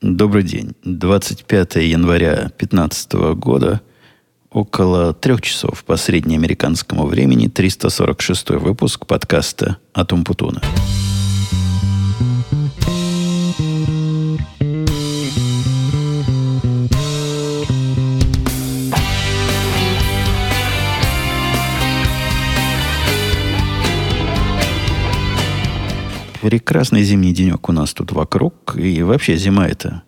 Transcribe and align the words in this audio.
Добрый 0.00 0.44
день. 0.44 0.76
25 0.84 1.76
января 1.76 2.52
2015 2.56 3.12
года, 3.34 3.80
около 4.48 5.12
трех 5.12 5.42
часов 5.42 5.84
по 5.84 5.96
среднеамериканскому 5.96 7.04
времени, 7.06 7.48
346 7.48 8.50
выпуск 8.50 9.06
подкаста 9.06 9.78
«Атум 9.92 10.22
Путуна». 10.22 10.62
Прекрасный 26.48 27.02
зимний 27.02 27.34
денек 27.34 27.68
у 27.68 27.72
нас 27.72 27.92
тут 27.92 28.12
вокруг. 28.12 28.74
И 28.74 29.02
вообще 29.02 29.36
зима 29.36 29.68
это 29.68 30.02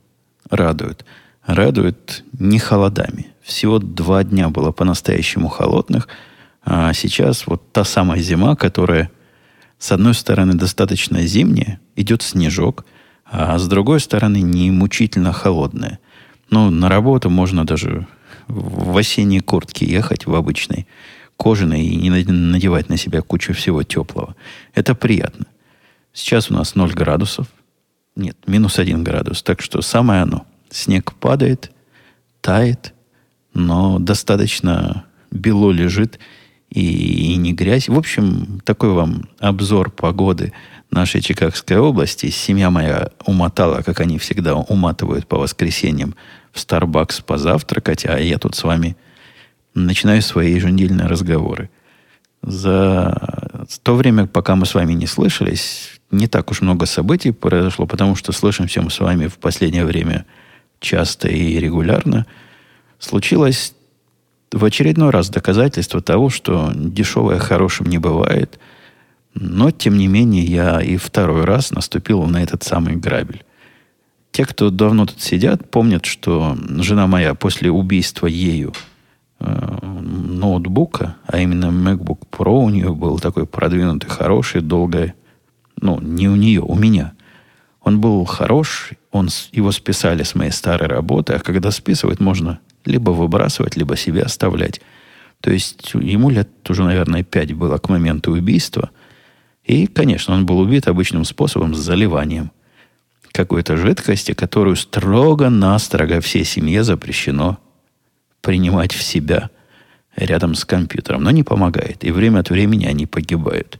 радует. 0.48 1.04
Радует 1.44 2.24
не 2.32 2.58
холодами. 2.58 3.26
Всего 3.42 3.78
два 3.78 4.24
дня 4.24 4.48
было 4.48 4.72
по-настоящему 4.72 5.48
холодных. 5.48 6.08
А 6.64 6.94
сейчас 6.94 7.46
вот 7.46 7.70
та 7.72 7.84
самая 7.84 8.20
зима, 8.22 8.56
которая, 8.56 9.10
с 9.78 9.92
одной 9.92 10.14
стороны, 10.14 10.54
достаточно 10.54 11.26
зимняя, 11.26 11.78
идет 11.94 12.22
снежок, 12.22 12.86
а 13.26 13.58
с 13.58 13.68
другой 13.68 14.00
стороны, 14.00 14.40
не 14.40 14.70
мучительно 14.70 15.34
холодная. 15.34 15.98
Ну, 16.48 16.70
на 16.70 16.88
работу 16.88 17.28
можно 17.28 17.66
даже 17.66 18.06
в 18.48 18.96
осенней 18.96 19.40
куртке 19.40 19.84
ехать, 19.84 20.24
в 20.24 20.34
обычной 20.34 20.86
кожаной, 21.36 21.84
и 21.84 21.96
не 21.96 22.08
надевать 22.08 22.88
на 22.88 22.96
себя 22.96 23.20
кучу 23.20 23.52
всего 23.52 23.82
теплого. 23.82 24.36
Это 24.72 24.94
приятно. 24.94 25.44
Сейчас 26.12 26.50
у 26.50 26.54
нас 26.54 26.74
0 26.74 26.92
градусов. 26.92 27.46
Нет, 28.16 28.36
минус 28.46 28.78
1 28.78 29.04
градус. 29.04 29.42
Так 29.42 29.60
что 29.60 29.82
самое 29.82 30.22
оно. 30.22 30.46
Снег 30.70 31.14
падает, 31.14 31.72
тает, 32.40 32.94
но 33.54 33.98
достаточно 33.98 35.04
бело 35.30 35.70
лежит 35.70 36.18
и, 36.70 37.32
и 37.32 37.36
не 37.36 37.52
грязь. 37.52 37.88
В 37.88 37.96
общем, 37.96 38.60
такой 38.64 38.90
вам 38.90 39.28
обзор 39.38 39.90
погоды 39.90 40.52
нашей 40.90 41.20
Чикагской 41.20 41.78
области. 41.78 42.30
Семья 42.30 42.70
моя 42.70 43.10
умотала, 43.24 43.82
как 43.82 44.00
они 44.00 44.18
всегда 44.18 44.56
уматывают 44.56 45.26
по 45.26 45.38
воскресеньям, 45.38 46.14
в 46.52 46.58
Starbucks 46.58 47.22
позавтракать, 47.24 48.06
а 48.06 48.18
я 48.18 48.38
тут 48.38 48.56
с 48.56 48.64
вами 48.64 48.96
начинаю 49.74 50.20
свои 50.22 50.52
еженедельные 50.52 51.06
разговоры. 51.06 51.70
За 52.42 53.66
то 53.82 53.94
время, 53.94 54.26
пока 54.26 54.56
мы 54.56 54.66
с 54.66 54.74
вами 54.74 54.94
не 54.94 55.06
слышались, 55.06 55.99
не 56.10 56.26
так 56.26 56.50
уж 56.50 56.60
много 56.60 56.86
событий 56.86 57.30
произошло, 57.30 57.86
потому 57.86 58.16
что 58.16 58.32
слышимся 58.32 58.82
мы 58.82 58.90
с 58.90 58.98
вами 58.98 59.26
в 59.26 59.38
последнее 59.38 59.84
время 59.84 60.26
часто 60.80 61.28
и 61.28 61.58
регулярно. 61.58 62.26
Случилось 62.98 63.74
в 64.52 64.64
очередной 64.64 65.10
раз 65.10 65.30
доказательство 65.30 66.00
того, 66.00 66.28
что 66.28 66.72
дешевое 66.74 67.38
хорошим 67.38 67.86
не 67.86 67.98
бывает. 67.98 68.58
Но, 69.34 69.70
тем 69.70 69.96
не 69.96 70.08
менее, 70.08 70.44
я 70.44 70.82
и 70.82 70.96
второй 70.96 71.44
раз 71.44 71.70
наступил 71.70 72.24
на 72.24 72.42
этот 72.42 72.64
самый 72.64 72.96
грабель. 72.96 73.44
Те, 74.32 74.44
кто 74.44 74.70
давно 74.70 75.06
тут 75.06 75.20
сидят, 75.20 75.70
помнят, 75.70 76.04
что 76.04 76.56
жена 76.78 77.06
моя 77.06 77.34
после 77.34 77.70
убийства 77.70 78.26
ею 78.26 78.72
э, 79.38 79.78
ноутбука, 80.00 81.16
а 81.26 81.38
именно 81.38 81.66
MacBook 81.66 82.22
Pro 82.30 82.64
у 82.64 82.70
нее 82.70 82.92
был 82.92 83.20
такой 83.20 83.46
продвинутый, 83.46 84.10
хороший, 84.10 84.62
долгое 84.62 85.14
ну, 85.80 86.00
не 86.00 86.28
у 86.28 86.36
нее, 86.36 86.60
у 86.60 86.74
меня. 86.74 87.12
Он 87.82 88.00
был 88.00 88.24
хорош, 88.24 88.90
он, 89.10 89.28
его 89.52 89.72
списали 89.72 90.22
с 90.22 90.34
моей 90.34 90.50
старой 90.50 90.88
работы, 90.88 91.34
а 91.34 91.38
когда 91.38 91.70
списывать, 91.70 92.20
можно 92.20 92.60
либо 92.84 93.10
выбрасывать, 93.10 93.76
либо 93.76 93.96
себе 93.96 94.22
оставлять. 94.22 94.80
То 95.40 95.50
есть 95.50 95.94
ему 95.94 96.30
лет 96.30 96.48
уже, 96.68 96.84
наверное, 96.84 97.22
пять 97.22 97.52
было 97.52 97.78
к 97.78 97.88
моменту 97.88 98.32
убийства. 98.32 98.90
И, 99.64 99.86
конечно, 99.86 100.34
он 100.34 100.46
был 100.46 100.58
убит 100.58 100.88
обычным 100.88 101.24
способом 101.24 101.74
с 101.74 101.78
заливанием 101.78 102.50
какой-то 103.32 103.76
жидкости, 103.76 104.32
которую 104.32 104.76
строго-настрого 104.76 106.20
всей 106.20 106.44
семье 106.44 106.82
запрещено 106.84 107.58
принимать 108.40 108.92
в 108.92 109.02
себя 109.02 109.50
рядом 110.16 110.54
с 110.54 110.64
компьютером. 110.64 111.22
Но 111.22 111.30
не 111.30 111.42
помогает. 111.42 112.04
И 112.04 112.10
время 112.10 112.40
от 112.40 112.50
времени 112.50 112.86
они 112.86 113.06
погибают. 113.06 113.78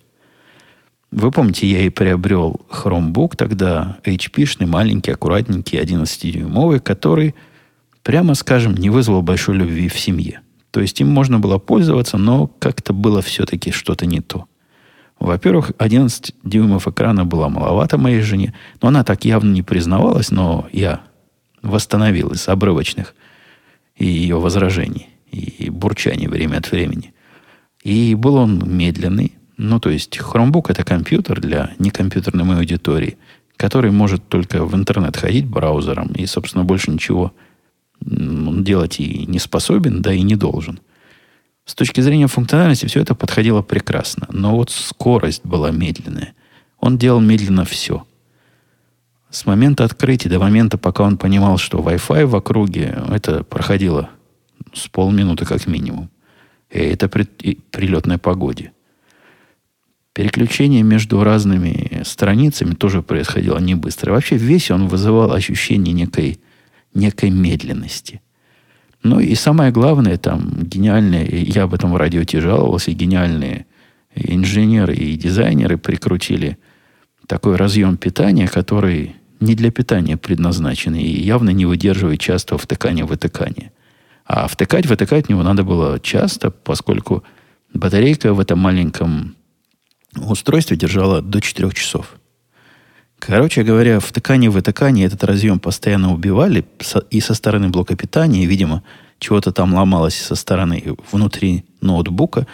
Вы 1.11 1.33
помните, 1.33 1.67
я 1.67 1.81
и 1.81 1.89
приобрел 1.89 2.61
Chromebook 2.71 3.35
тогда, 3.37 3.99
HP-шный, 4.05 4.67
маленький, 4.67 5.11
аккуратненький, 5.11 5.81
11-дюймовый, 5.81 6.79
который, 6.79 7.35
прямо 8.03 8.35
скажем, 8.35 8.75
не 8.75 8.91
вызвал 8.91 9.21
большой 9.23 9.57
любви 9.57 9.89
в 9.89 9.99
семье. 9.99 10.41
То 10.71 10.81
есть 10.81 11.01
им 11.01 11.09
можно 11.09 11.41
было 11.41 11.59
пользоваться, 11.59 12.17
но 12.17 12.47
как-то 12.47 12.93
было 12.93 13.23
все-таки 13.23 13.73
что-то 13.73 14.07
не 14.07 14.21
то. 14.21 14.47
Во-первых, 15.19 15.73
11 15.79 16.35
дюймов 16.45 16.87
экрана 16.87 17.25
было 17.25 17.49
маловато 17.49 17.99
моей 17.99 18.21
жене, 18.21 18.55
но 18.81 18.89
она 18.89 19.03
так 19.03 19.25
явно 19.25 19.53
не 19.53 19.63
признавалась, 19.63 20.31
но 20.31 20.69
я 20.73 21.03
восстановил 21.61 22.31
из 22.31 22.49
обрывочных 22.49 23.15
ее 23.97 24.39
возражений 24.39 25.09
и 25.31 25.69
бурчаний 25.71 26.29
время 26.29 26.59
от 26.59 26.71
времени. 26.71 27.13
И 27.83 28.15
был 28.15 28.37
он 28.37 28.63
медленный, 28.65 29.35
ну, 29.63 29.79
то 29.79 29.91
есть, 29.91 30.19
Chromebook 30.19 30.71
это 30.71 30.85
компьютер 30.85 31.39
для 31.39 31.75
некомпьютерной 31.79 32.45
моей 32.45 32.61
аудитории, 32.61 33.19
который 33.59 33.91
может 33.91 34.27
только 34.27 34.65
в 34.65 34.75
интернет 34.75 35.19
ходить 35.19 35.45
браузером 35.45 36.13
и, 36.15 36.25
собственно, 36.25 36.65
больше 36.65 36.91
ничего 36.91 37.35
делать 38.01 39.01
и 39.01 39.27
не 39.27 39.39
способен, 39.39 40.01
да 40.01 40.15
и 40.15 40.23
не 40.23 40.35
должен. 40.35 40.81
С 41.67 41.75
точки 41.75 42.01
зрения 42.01 42.27
функциональности 42.27 42.87
все 42.87 43.01
это 43.01 43.15
подходило 43.15 43.61
прекрасно. 43.61 44.27
Но 44.31 44.57
вот 44.57 44.71
скорость 44.71 45.45
была 45.45 45.71
медленная. 45.71 46.33
Он 46.79 46.97
делал 46.97 47.21
медленно 47.21 47.67
все. 47.67 48.07
С 49.29 49.45
момента 49.45 49.85
открытия 49.85 50.31
до 50.31 50.39
момента, 50.39 50.79
пока 50.79 51.05
он 51.05 51.19
понимал, 51.19 51.59
что 51.59 51.81
Wi-Fi 51.81 52.25
в 52.25 52.35
округе, 52.35 52.99
это 53.11 53.45
проходило 53.45 54.09
с 54.73 54.89
полминуты 54.89 55.45
как 55.45 55.67
минимум. 55.67 56.09
И 56.71 56.79
это 56.79 57.11
при, 57.11 57.25
при 57.25 57.87
летной 57.87 58.17
погоде. 58.17 58.73
Переключение 60.13 60.83
между 60.83 61.23
разными 61.23 62.03
страницами 62.05 62.75
тоже 62.75 63.01
происходило 63.01 63.59
не 63.59 63.77
быстро. 63.77 64.13
Вообще 64.13 64.37
весь 64.37 64.71
он 64.71 64.89
вызывал 64.89 65.33
ощущение 65.33 65.95
некой, 65.95 66.41
некой 66.95 67.31
медленности. 67.31 68.21
Ну 69.03 69.21
и 69.21 69.35
самое 69.35 69.71
главное, 69.71 70.19
там 70.19 70.51
гениальные, 70.63 71.43
я 71.45 71.63
об 71.63 71.75
этом 71.75 71.93
в 71.93 71.97
радио 71.97 72.23
жаловался, 72.41 72.93
гениальные 72.93 73.67
инженеры 74.15 74.95
и 74.95 75.17
дизайнеры 75.17 75.79
прикрутили 75.79 76.59
такой 77.27 77.57
разъем 77.57 77.97
питания, 77.97 78.49
который 78.49 79.15
не 79.39 79.55
для 79.55 79.71
питания 79.71 80.17
предназначен 80.17 80.95
и 80.97 81.07
явно 81.07 81.51
не 81.51 81.65
выдерживает 81.65 82.21
частого 82.21 82.59
втыкания-вытыкания. 82.59 83.73
А 84.27 84.49
втыкать-вытыкать 84.49 85.29
него 85.29 85.43
надо 85.43 85.63
было 85.63 85.99
часто, 86.01 86.51
поскольку 86.51 87.23
батарейка 87.73 88.35
в 88.35 88.41
этом 88.41 88.59
маленьком 88.59 89.37
устройство 90.17 90.77
держало 90.77 91.23
до 91.23 91.41
4 91.41 91.71
часов. 91.73 92.17
Короче 93.19 93.63
говоря, 93.63 94.01
в 94.01 94.11
тыкании-вытыкании 94.13 95.05
этот 95.05 95.23
разъем 95.25 95.59
постоянно 95.59 96.13
убивали 96.13 96.65
и 97.11 97.21
со 97.21 97.35
стороны 97.35 97.69
блока 97.69 97.95
питания, 97.95 98.45
и, 98.45 98.47
видимо, 98.47 98.83
чего-то 99.19 99.53
там 99.53 99.75
ломалось 99.75 100.17
со 100.17 100.35
стороны 100.35 100.97
внутри 101.13 101.67
ноутбука. 101.83 102.47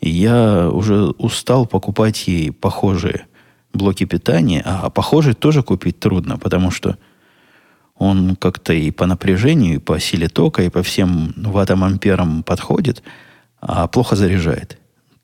И 0.00 0.10
я 0.10 0.68
уже 0.68 1.04
устал 1.18 1.64
покупать 1.64 2.26
ей 2.26 2.50
похожие 2.50 3.26
блоки 3.72 4.04
питания, 4.04 4.62
а 4.64 4.90
похожие 4.90 5.34
тоже 5.34 5.62
купить 5.62 6.00
трудно, 6.00 6.38
потому 6.38 6.72
что 6.72 6.98
он 7.94 8.34
как-то 8.34 8.72
и 8.72 8.90
по 8.90 9.06
напряжению, 9.06 9.76
и 9.76 9.78
по 9.78 10.00
силе 10.00 10.28
тока, 10.28 10.64
и 10.64 10.70
по 10.70 10.82
всем 10.82 11.32
ваттам 11.36 11.84
амперам 11.84 12.42
подходит, 12.42 13.04
а 13.60 13.86
плохо 13.86 14.16
заряжает. 14.16 14.79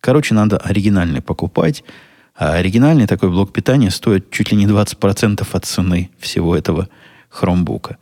Короче, 0.06 0.37
надо 0.37 0.58
оригинальный 0.58 1.20
покупать. 1.20 1.82
А 2.37 2.53
оригинальный 2.53 3.08
такой 3.08 3.29
блок 3.29 3.53
питания 3.53 3.91
стоит 3.91 4.31
чуть 4.31 4.53
ли 4.53 4.56
не 4.56 4.67
20% 4.67 5.44
от 5.50 5.64
цены 5.64 6.11
всего 6.20 6.55
этого 6.55 6.88
хромбука. 7.29 7.97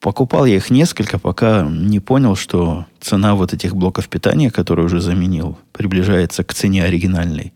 Покупал 0.00 0.46
я 0.46 0.56
их 0.56 0.70
несколько, 0.70 1.20
пока 1.20 1.62
не 1.62 2.00
понял, 2.00 2.34
что 2.34 2.86
цена 2.98 3.36
вот 3.36 3.52
этих 3.52 3.76
блоков 3.76 4.08
питания, 4.08 4.50
которые 4.50 4.86
уже 4.86 5.00
заменил, 5.00 5.56
приближается 5.70 6.42
к 6.42 6.52
цене 6.54 6.82
оригинальной 6.82 7.52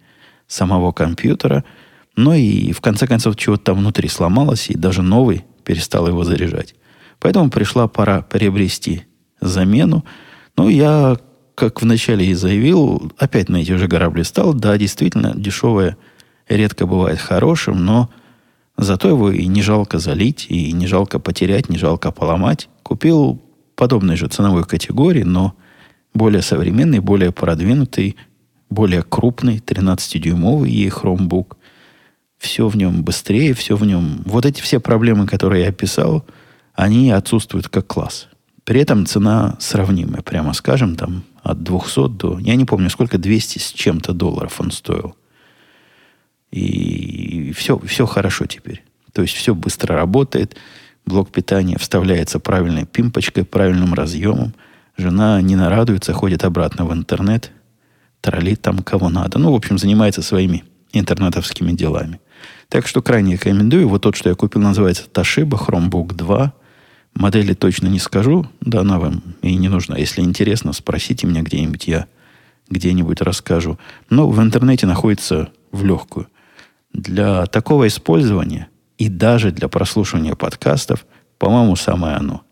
самого 0.46 0.92
компьютера. 0.92 1.64
Ну 2.14 2.34
и 2.34 2.70
в 2.70 2.80
конце 2.80 3.08
концов 3.08 3.34
чего-то 3.34 3.64
там 3.64 3.78
внутри 3.78 4.08
сломалось, 4.08 4.70
и 4.70 4.78
даже 4.78 5.02
новый 5.02 5.44
перестал 5.64 6.06
его 6.06 6.22
заряжать. 6.22 6.76
Поэтому 7.18 7.50
пришла 7.50 7.88
пора 7.88 8.22
приобрести 8.22 9.06
замену. 9.40 10.04
Ну, 10.56 10.68
я 10.68 11.16
как 11.56 11.82
вначале 11.82 12.26
и 12.26 12.34
заявил, 12.34 13.10
опять 13.18 13.48
на 13.48 13.56
эти 13.56 13.74
же 13.76 13.88
грабли 13.88 14.22
стал. 14.22 14.54
Да, 14.54 14.78
действительно, 14.78 15.32
дешевое 15.34 15.96
редко 16.48 16.86
бывает 16.86 17.18
хорошим, 17.18 17.84
но 17.84 18.08
Зато 18.78 19.08
его 19.08 19.30
и 19.30 19.46
не 19.46 19.62
жалко 19.62 19.98
залить, 19.98 20.46
и 20.50 20.72
не 20.72 20.86
жалко 20.86 21.18
потерять, 21.18 21.70
не 21.70 21.78
жалко 21.78 22.10
поломать. 22.10 22.68
Купил 22.82 23.42
подобной 23.74 24.16
же 24.16 24.28
ценовой 24.28 24.64
категории, 24.64 25.22
но 25.22 25.54
более 26.12 26.42
современный, 26.42 27.00
более 27.00 27.32
продвинутый, 27.32 28.16
более 28.68 29.02
крупный, 29.02 29.58
13-дюймовый 29.58 30.70
и 30.70 30.88
Chromebook. 30.88 31.56
Все 32.38 32.68
в 32.68 32.76
нем 32.76 33.02
быстрее, 33.02 33.54
все 33.54 33.76
в 33.76 33.86
нем... 33.86 34.22
Вот 34.26 34.44
эти 34.44 34.60
все 34.60 34.78
проблемы, 34.78 35.26
которые 35.26 35.64
я 35.64 35.70
описал, 35.70 36.26
они 36.74 37.10
отсутствуют 37.10 37.70
как 37.70 37.86
класс. 37.86 38.28
При 38.64 38.80
этом 38.80 39.06
цена 39.06 39.56
сравнимая, 39.58 40.20
прямо 40.20 40.52
скажем, 40.52 40.96
там 40.96 41.24
от 41.46 41.62
200 41.62 42.08
до... 42.08 42.38
Я 42.38 42.56
не 42.56 42.64
помню, 42.64 42.90
сколько, 42.90 43.18
200 43.18 43.58
с 43.58 43.72
чем-то 43.72 44.12
долларов 44.12 44.60
он 44.60 44.70
стоил. 44.70 45.16
И 46.50 47.52
все, 47.56 47.78
все 47.78 48.06
хорошо 48.06 48.46
теперь. 48.46 48.82
То 49.12 49.22
есть 49.22 49.34
все 49.34 49.54
быстро 49.54 49.96
работает. 49.96 50.56
Блок 51.04 51.30
питания 51.30 51.78
вставляется 51.78 52.38
правильной 52.38 52.84
пимпочкой, 52.84 53.44
правильным 53.44 53.94
разъемом. 53.94 54.54
Жена 54.96 55.40
не 55.40 55.56
нарадуется, 55.56 56.12
ходит 56.12 56.44
обратно 56.44 56.84
в 56.84 56.92
интернет, 56.92 57.52
троллит 58.20 58.62
там 58.62 58.78
кого 58.78 59.08
надо. 59.08 59.38
Ну, 59.38 59.52
в 59.52 59.54
общем, 59.54 59.78
занимается 59.78 60.22
своими 60.22 60.64
интернетовскими 60.92 61.72
делами. 61.72 62.20
Так 62.68 62.86
что 62.86 63.02
крайне 63.02 63.34
рекомендую. 63.34 63.88
Вот 63.88 64.02
тот, 64.02 64.16
что 64.16 64.28
я 64.28 64.34
купил, 64.34 64.62
называется 64.62 65.04
Toshiba 65.12 65.58
Chromebook 65.58 66.14
2. 66.14 66.52
Модели 67.16 67.54
точно 67.54 67.88
не 67.88 67.98
скажу, 67.98 68.46
да 68.60 68.80
она 68.80 68.98
вам 68.98 69.22
и 69.40 69.56
не 69.56 69.68
нужна. 69.68 69.96
Если 69.96 70.20
интересно, 70.20 70.74
спросите 70.74 71.26
меня 71.26 71.40
где-нибудь, 71.40 71.88
я 71.88 72.06
где-нибудь 72.68 73.22
расскажу. 73.22 73.78
Но 74.10 74.28
в 74.28 74.38
интернете 74.42 74.86
находится 74.86 75.48
в 75.72 75.82
легкую. 75.82 76.28
Для 76.92 77.46
такого 77.46 77.86
использования 77.86 78.68
и 78.98 79.08
даже 79.08 79.50
для 79.50 79.68
прослушивания 79.68 80.34
подкастов, 80.34 81.06
по-моему, 81.38 81.74
самое 81.76 82.16
оно. 82.16 82.42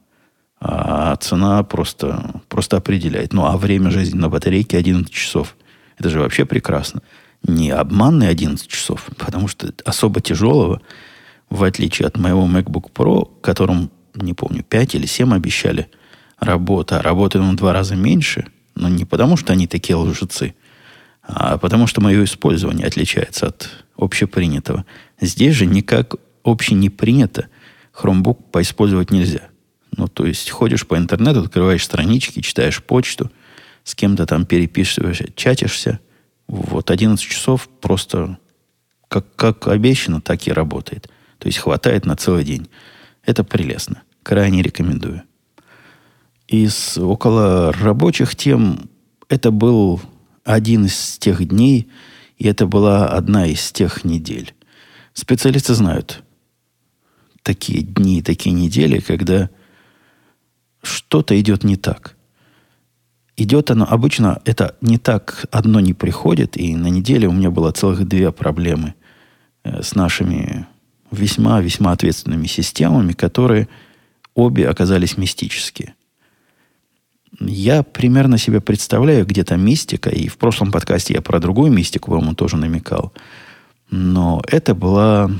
А 0.60 1.14
цена 1.16 1.62
просто, 1.62 2.40
просто 2.48 2.78
определяет. 2.78 3.34
Ну, 3.34 3.44
а 3.44 3.58
время 3.58 3.90
жизни 3.90 4.18
на 4.18 4.30
батарейке 4.30 4.78
11 4.78 5.12
часов. 5.12 5.56
Это 5.98 6.08
же 6.08 6.20
вообще 6.20 6.46
прекрасно. 6.46 7.02
Не 7.42 7.70
обманные 7.70 8.30
11 8.30 8.66
часов, 8.66 9.10
потому 9.18 9.46
что 9.46 9.74
особо 9.84 10.22
тяжелого, 10.22 10.80
в 11.50 11.64
отличие 11.64 12.08
от 12.08 12.16
моего 12.16 12.46
MacBook 12.46 12.90
Pro, 12.94 13.28
которым, 13.42 13.90
не 14.14 14.34
помню, 14.34 14.62
5 14.62 14.94
или 14.94 15.06
7 15.06 15.34
обещали 15.34 15.88
работа, 16.38 17.02
работает 17.02 17.44
он 17.44 17.52
в 17.52 17.56
два 17.56 17.72
раза 17.72 17.96
меньше, 17.96 18.46
но 18.74 18.88
не 18.88 19.04
потому, 19.04 19.36
что 19.36 19.52
они 19.52 19.66
такие 19.66 19.96
лжецы, 19.96 20.54
а 21.22 21.58
потому 21.58 21.86
что 21.86 22.00
мое 22.00 22.24
использование 22.24 22.86
отличается 22.86 23.48
от 23.48 23.70
общепринятого. 23.96 24.84
Здесь 25.20 25.54
же 25.54 25.66
никак 25.66 26.16
обще 26.42 26.74
не 26.74 26.90
принято 26.90 27.48
Chromebook 27.94 28.42
поиспользовать 28.50 29.10
нельзя. 29.10 29.48
Ну, 29.96 30.08
то 30.08 30.26
есть 30.26 30.50
ходишь 30.50 30.86
по 30.86 30.98
интернету, 30.98 31.40
открываешь 31.40 31.84
странички, 31.84 32.40
читаешь 32.40 32.82
почту, 32.82 33.30
с 33.84 33.94
кем-то 33.94 34.26
там 34.26 34.44
переписываешься, 34.44 35.32
чатишься. 35.36 36.00
Вот 36.48 36.90
11 36.90 37.24
часов 37.24 37.68
просто 37.80 38.38
как, 39.08 39.34
как 39.36 39.68
обещано, 39.68 40.20
так 40.20 40.46
и 40.46 40.52
работает. 40.52 41.08
То 41.38 41.46
есть 41.46 41.58
хватает 41.58 42.04
на 42.06 42.16
целый 42.16 42.44
день. 42.44 42.68
Это 43.26 43.44
прелестно. 43.44 44.02
Крайне 44.22 44.62
рекомендую. 44.62 45.22
Из 46.48 46.98
около 46.98 47.72
рабочих 47.72 48.36
тем 48.36 48.90
это 49.28 49.50
был 49.50 50.00
один 50.44 50.84
из 50.84 51.18
тех 51.18 51.46
дней, 51.46 51.88
и 52.36 52.46
это 52.46 52.66
была 52.66 53.08
одна 53.08 53.46
из 53.46 53.72
тех 53.72 54.04
недель. 54.04 54.54
Специалисты 55.14 55.74
знают 55.74 56.22
такие 57.42 57.82
дни, 57.82 58.22
такие 58.22 58.54
недели, 58.54 58.98
когда 58.98 59.50
что-то 60.82 61.38
идет 61.40 61.64
не 61.64 61.76
так. 61.76 62.16
Идет 63.36 63.70
оно, 63.70 63.86
обычно 63.88 64.40
это 64.44 64.76
не 64.80 64.98
так 64.98 65.46
одно 65.50 65.80
не 65.80 65.94
приходит, 65.94 66.56
и 66.56 66.74
на 66.76 66.88
неделе 66.88 67.26
у 67.26 67.32
меня 67.32 67.50
было 67.50 67.72
целых 67.72 68.06
две 68.06 68.30
проблемы 68.32 68.94
э, 69.64 69.82
с 69.82 69.94
нашими 69.94 70.66
весьма-весьма 71.14 71.92
ответственными 71.92 72.46
системами, 72.46 73.12
которые 73.12 73.68
обе 74.34 74.68
оказались 74.68 75.16
мистические. 75.16 75.94
Я 77.40 77.82
примерно 77.82 78.38
себе 78.38 78.60
представляю 78.60 79.26
где-то 79.26 79.56
мистика, 79.56 80.10
и 80.10 80.28
в 80.28 80.36
прошлом 80.36 80.70
подкасте 80.70 81.14
я 81.14 81.22
про 81.22 81.40
другую 81.40 81.72
мистику, 81.72 82.10
по-моему, 82.10 82.34
тоже 82.34 82.56
намекал. 82.56 83.12
Но 83.90 84.42
это 84.46 84.74
была 84.74 85.30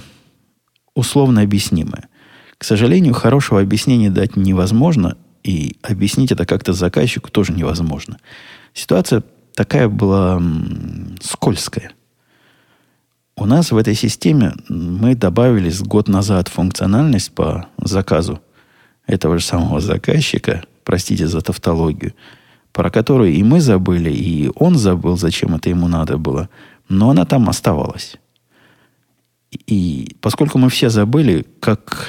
условно 0.94 1.42
объяснимая. 1.42 2.08
К 2.58 2.64
сожалению, 2.64 3.14
хорошего 3.14 3.60
объяснения 3.60 4.10
дать 4.10 4.36
невозможно, 4.36 5.16
и 5.42 5.76
объяснить 5.82 6.32
это 6.32 6.46
как-то 6.46 6.72
заказчику 6.72 7.30
тоже 7.30 7.52
невозможно. 7.52 8.18
Ситуация 8.72 9.22
такая 9.54 9.88
была 9.88 10.42
скользкая. 11.20 11.92
У 13.36 13.46
нас 13.46 13.72
в 13.72 13.76
этой 13.76 13.94
системе 13.94 14.54
мы 14.68 15.14
добавили 15.14 15.70
с 15.70 15.82
год 15.82 16.08
назад 16.08 16.48
функциональность 16.48 17.32
по 17.32 17.66
заказу 17.78 18.40
этого 19.06 19.38
же 19.38 19.44
самого 19.44 19.80
заказчика– 19.80 20.64
простите 20.84 21.26
за 21.26 21.40
тавтологию, 21.40 22.14
про 22.72 22.90
которую 22.90 23.32
и 23.32 23.42
мы 23.42 23.60
забыли, 23.60 24.10
и 24.10 24.50
он 24.54 24.76
забыл, 24.76 25.16
зачем 25.16 25.54
это 25.54 25.70
ему 25.70 25.88
надо 25.88 26.18
было, 26.18 26.48
но 26.88 27.10
она 27.10 27.24
там 27.24 27.48
оставалась. 27.48 28.16
И 29.66 30.16
поскольку 30.20 30.58
мы 30.58 30.68
все 30.68 30.90
забыли, 30.90 31.46
как, 31.60 32.08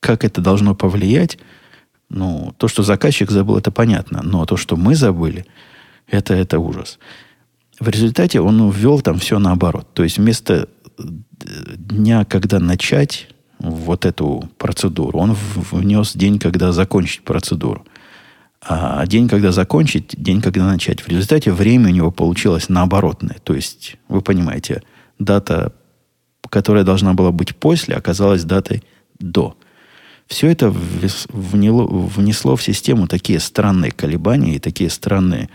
как 0.00 0.24
это 0.24 0.40
должно 0.40 0.74
повлиять, 0.74 1.38
ну, 2.08 2.54
то, 2.56 2.68
что 2.68 2.82
заказчик 2.82 3.30
забыл, 3.30 3.58
это 3.58 3.70
понятно, 3.70 4.22
но 4.22 4.46
то, 4.46 4.56
что 4.56 4.76
мы 4.76 4.94
забыли, 4.94 5.46
это, 6.06 6.34
это 6.34 6.58
ужас. 6.58 6.98
В 7.80 7.88
результате 7.88 8.40
он 8.40 8.70
ввел 8.70 9.00
там 9.00 9.18
все 9.18 9.38
наоборот. 9.38 9.88
То 9.94 10.02
есть 10.02 10.18
вместо 10.18 10.68
э, 10.98 11.02
дня, 11.76 12.24
когда 12.24 12.58
начать 12.58 13.28
вот 13.58 14.06
эту 14.06 14.48
процедуру. 14.58 15.18
Он 15.18 15.34
внес 15.34 16.14
день, 16.14 16.38
когда 16.38 16.72
закончить 16.72 17.22
процедуру. 17.22 17.84
А 18.60 19.06
день, 19.06 19.28
когда 19.28 19.52
закончить, 19.52 20.14
день, 20.20 20.40
когда 20.40 20.66
начать. 20.66 21.00
В 21.00 21.08
результате 21.08 21.52
время 21.52 21.88
у 21.88 21.92
него 21.92 22.10
получилось 22.10 22.68
наоборотное. 22.68 23.36
То 23.44 23.54
есть, 23.54 23.96
вы 24.08 24.20
понимаете, 24.20 24.82
дата, 25.18 25.72
которая 26.48 26.84
должна 26.84 27.14
была 27.14 27.30
быть 27.30 27.56
после, 27.56 27.94
оказалась 27.94 28.44
датой 28.44 28.82
до. 29.18 29.56
Все 30.26 30.48
это 30.48 30.70
вняло, 30.70 31.86
внесло 31.86 32.56
в 32.56 32.62
систему 32.62 33.06
такие 33.06 33.40
странные 33.40 33.92
колебания 33.92 34.56
и 34.56 34.60
такие 34.60 34.90
странные 34.90 35.48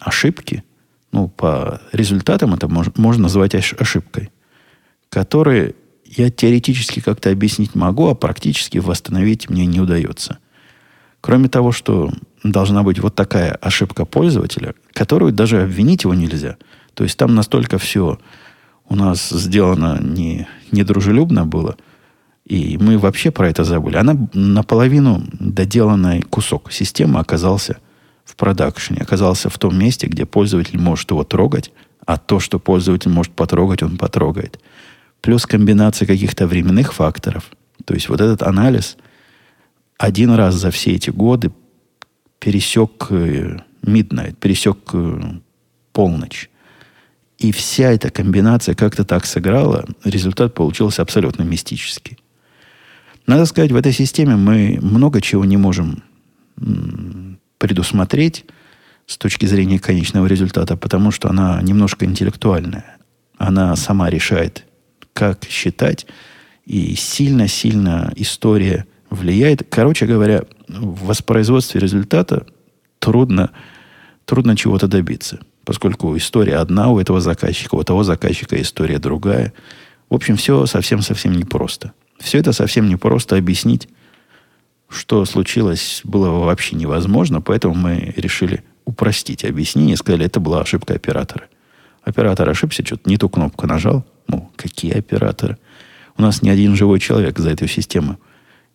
ошибки. 0.00 0.64
Ну, 1.14 1.28
по 1.28 1.80
результатам 1.92 2.54
это 2.54 2.66
мож, 2.66 2.88
можно 2.96 3.22
назвать 3.22 3.54
ошибкой, 3.54 4.32
которые 5.10 5.76
я 6.04 6.28
теоретически 6.28 6.98
как-то 6.98 7.30
объяснить 7.30 7.76
могу, 7.76 8.08
а 8.08 8.16
практически 8.16 8.78
восстановить 8.78 9.48
мне 9.48 9.64
не 9.64 9.80
удается. 9.80 10.38
Кроме 11.20 11.48
того, 11.48 11.70
что 11.70 12.12
должна 12.42 12.82
быть 12.82 12.98
вот 12.98 13.14
такая 13.14 13.52
ошибка 13.52 14.04
пользователя, 14.04 14.74
которую 14.92 15.32
даже 15.32 15.62
обвинить 15.62 16.02
его 16.02 16.14
нельзя. 16.14 16.56
То 16.94 17.04
есть 17.04 17.16
там 17.16 17.36
настолько 17.36 17.78
все 17.78 18.18
у 18.88 18.96
нас 18.96 19.28
сделано 19.28 20.00
не, 20.02 20.48
недружелюбно 20.72 21.46
было, 21.46 21.76
и 22.44 22.76
мы 22.76 22.98
вообще 22.98 23.30
про 23.30 23.48
это 23.48 23.62
забыли. 23.62 23.98
Она 23.98 24.16
наполовину 24.32 25.22
доделанный 25.32 26.22
кусок 26.22 26.72
системы 26.72 27.20
оказался 27.20 27.76
в 28.24 28.36
продакшене, 28.36 29.00
оказался 29.02 29.50
в 29.50 29.58
том 29.58 29.78
месте, 29.78 30.06
где 30.06 30.24
пользователь 30.26 30.78
может 30.78 31.10
его 31.10 31.24
трогать, 31.24 31.72
а 32.06 32.16
то, 32.18 32.40
что 32.40 32.58
пользователь 32.58 33.10
может 33.10 33.32
потрогать, 33.32 33.82
он 33.82 33.96
потрогает– 33.96 34.60
плюс 35.24 35.46
комбинация 35.46 36.04
каких-то 36.04 36.46
временных 36.46 36.92
факторов. 36.92 37.50
То 37.86 37.94
есть 37.94 38.10
вот 38.10 38.20
этот 38.20 38.42
анализ 38.42 38.98
один 39.96 40.30
раз 40.32 40.54
за 40.54 40.70
все 40.70 40.92
эти 40.92 41.08
годы 41.08 41.50
пересек 42.40 43.06
э, 43.08 43.56
midnight, 43.82 44.34
пересек 44.34 44.76
э, 44.92 45.20
полночь. 45.92 46.50
И 47.38 47.52
вся 47.52 47.90
эта 47.92 48.10
комбинация 48.10 48.74
как-то 48.74 49.06
так 49.06 49.24
сыграла, 49.24 49.86
результат 50.04 50.52
получился 50.52 51.00
абсолютно 51.00 51.42
мистический. 51.42 52.18
Надо 53.26 53.46
сказать, 53.46 53.72
в 53.72 53.76
этой 53.76 53.92
системе 53.92 54.36
мы 54.36 54.78
много 54.82 55.22
чего 55.22 55.46
не 55.46 55.56
можем 55.56 56.02
предусмотреть 57.64 58.44
с 59.06 59.16
точки 59.16 59.46
зрения 59.46 59.78
конечного 59.78 60.26
результата, 60.26 60.76
потому 60.76 61.10
что 61.10 61.30
она 61.30 61.62
немножко 61.62 62.04
интеллектуальная. 62.04 62.98
Она 63.38 63.74
сама 63.74 64.10
решает, 64.10 64.66
как 65.14 65.46
считать, 65.48 66.06
и 66.66 66.94
сильно-сильно 66.94 68.12
история 68.16 68.84
влияет. 69.08 69.66
Короче 69.70 70.04
говоря, 70.04 70.42
в 70.68 71.06
воспроизводстве 71.06 71.80
результата 71.80 72.44
трудно, 72.98 73.50
трудно 74.26 74.56
чего-то 74.58 74.86
добиться, 74.86 75.40
поскольку 75.64 76.14
история 76.18 76.56
одна 76.56 76.90
у 76.90 76.98
этого 76.98 77.22
заказчика, 77.22 77.76
у 77.76 77.82
того 77.82 78.04
заказчика 78.04 78.60
история 78.60 78.98
другая. 78.98 79.54
В 80.10 80.14
общем, 80.14 80.36
все 80.36 80.66
совсем-совсем 80.66 81.32
непросто. 81.32 81.92
Все 82.18 82.40
это 82.40 82.52
совсем 82.52 82.90
непросто 82.90 83.38
объяснить, 83.38 83.88
что 84.94 85.24
случилось, 85.24 86.00
было 86.04 86.30
вообще 86.30 86.76
невозможно, 86.76 87.40
поэтому 87.40 87.74
мы 87.74 88.14
решили 88.16 88.62
упростить 88.84 89.44
объяснение, 89.44 89.96
сказали, 89.96 90.26
это 90.26 90.40
была 90.40 90.60
ошибка 90.60 90.94
оператора. 90.94 91.48
Оператор 92.02 92.48
ошибся, 92.48 92.84
что-то 92.84 93.08
не 93.08 93.16
ту 93.16 93.28
кнопку 93.28 93.66
нажал. 93.66 94.04
Ну, 94.28 94.50
какие 94.56 94.96
операторы? 94.96 95.58
У 96.16 96.22
нас 96.22 96.42
ни 96.42 96.48
один 96.48 96.76
живой 96.76 97.00
человек 97.00 97.38
за 97.38 97.50
эту 97.50 97.66
систему 97.66 98.18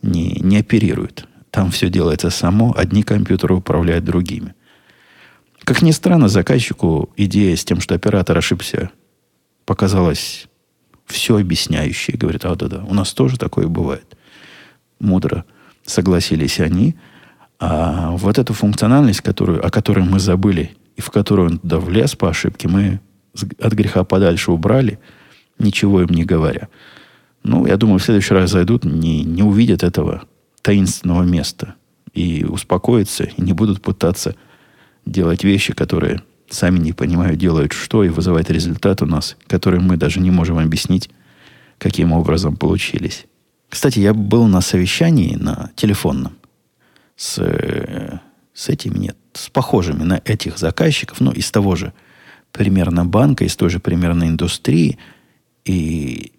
не, 0.02 0.40
не 0.42 0.58
оперирует. 0.58 1.28
Там 1.52 1.72
все 1.72 1.90
делается 1.90 2.30
само, 2.30 2.74
одни 2.78 3.04
компьютеры 3.04 3.56
управляют 3.56 4.04
другими. 4.04 4.54
Как 5.64 5.82
ни 5.82 5.92
странно, 5.92 6.28
заказчику 6.28 7.12
идея 7.16 7.56
с 7.56 7.64
тем, 7.64 7.82
что 7.82 7.96
оператор 7.96 8.38
ошибся, 8.38 8.92
показалась 9.66 10.48
все 11.06 11.38
объясняющей. 11.38 12.16
Говорит, 12.18 12.46
а 12.46 12.56
да-да, 12.56 12.84
у 12.84 12.94
нас 12.94 13.14
тоже 13.14 13.38
такое 13.38 13.68
бывает. 13.68 14.18
Мудро 15.00 15.46
согласились 15.89 16.60
они. 16.60 16.96
А 17.60 18.12
вот 18.12 18.38
эту 18.38 18.53
функциональность, 18.53 19.22
которую, 19.22 19.65
о 19.65 19.69
которой 19.69 20.05
мы 20.05 20.19
забыли, 20.19 20.72
и 20.96 21.01
в 21.01 21.12
которую 21.12 21.51
он 21.51 21.60
туда 21.60 21.79
влез 21.79 22.15
по 22.15 22.29
ошибке, 22.29 22.67
мы 22.67 23.00
от 23.60 23.74
греха 23.74 24.03
подальше 24.03 24.51
убрали, 24.51 25.00
ничего 25.58 26.01
им 26.01 26.10
не 26.10 26.25
говоря. 26.25 26.69
Ну, 27.43 27.65
я 27.65 27.77
думаю, 27.77 28.00
в 28.00 28.03
следующий 28.03 28.34
раз 28.34 28.51
зайдут, 28.51 28.86
не, 28.86 29.24
не 29.24 29.43
увидят 29.43 29.84
этого 29.84 30.24
таинственного 30.62 31.24
места 31.24 31.75
и 32.13 32.46
успокоятся, 32.46 33.25
и 33.25 33.41
не 33.41 33.53
будут 33.53 33.81
пытаться 33.81 34.36
делать 35.05 35.43
вещи, 35.43 35.74
которые 35.74 36.22
сами 36.50 36.79
не 36.79 36.93
понимают, 36.93 37.39
делают 37.39 37.74
что, 37.74 38.03
и 38.03 38.10
вызывают 38.10 38.50
результат 38.50 39.01
у 39.01 39.05
нас, 39.05 39.38
который 39.48 39.79
мы 39.79 39.98
даже 39.98 40.19
не 40.19 40.31
можем 40.31 40.58
объяснить, 40.58 41.10
каким 41.77 42.12
образом 42.12 42.55
получились. 42.55 43.25
Кстати, 43.70 44.00
я 44.00 44.14
был 44.14 44.48
на 44.48 44.62
совещании 44.62 45.36
на 45.36 45.72
телефонном 45.76 46.36
с, 47.16 47.38
с 48.54 48.70
этими, 48.70 48.98
нет, 48.98 49.18
с 49.34 49.50
похожими 49.50 50.04
на 50.04 50.22
этих 50.26 50.58
заказчиков, 50.58 51.22
ну, 51.22 51.32
из 51.32 51.52
того 51.52 51.76
же 51.76 51.94
примерно 52.52 53.06
банка, 53.06 53.46
из 53.46 53.56
той 53.56 53.70
же 53.70 53.80
примерно 53.80 54.26
индустрии. 54.26 54.98
И 55.66 56.32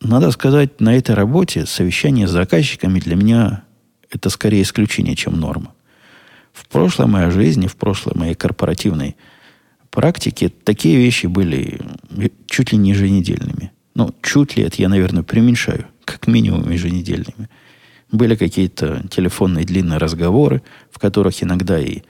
надо 0.00 0.32
сказать, 0.32 0.80
на 0.80 0.96
этой 0.96 1.14
работе 1.14 1.66
совещание 1.66 2.26
с 2.26 2.32
заказчиками 2.32 2.98
для 2.98 3.14
меня 3.14 3.62
это 4.10 4.28
скорее 4.28 4.62
исключение, 4.62 5.14
чем 5.14 5.38
норма. 5.38 5.72
В 6.52 6.66
прошлой 6.66 7.06
моей 7.06 7.30
жизни, 7.30 7.66
в 7.66 7.76
прошлой 7.76 8.14
моей 8.16 8.34
корпоративной 8.34 9.16
практике 9.90 10.48
такие 10.48 10.96
вещи 10.96 11.26
были 11.26 11.80
чуть 12.46 12.72
ли 12.72 12.78
не 12.78 12.90
еженедельными. 12.90 13.72
Ну, 13.96 14.14
чуть 14.20 14.58
ли 14.58 14.62
это 14.62 14.76
я, 14.82 14.90
наверное, 14.90 15.22
преуменьшаю. 15.22 15.86
Как 16.04 16.26
минимум 16.26 16.68
еженедельными. 16.70 17.48
Были 18.12 18.36
какие-то 18.36 19.02
телефонные 19.08 19.64
длинные 19.64 19.96
разговоры, 19.96 20.62
в 20.90 20.98
которых 20.98 21.42
иногда 21.42 21.78
и 21.78 22.02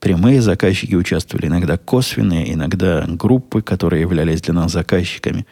прямые 0.00 0.42
заказчики 0.42 0.94
участвовали, 0.94 1.46
иногда 1.46 1.78
косвенные, 1.78 2.52
иногда 2.52 3.06
группы, 3.08 3.62
которые 3.62 4.02
являлись 4.02 4.42
для 4.42 4.52
нас 4.52 4.72
заказчиками. 4.72 5.46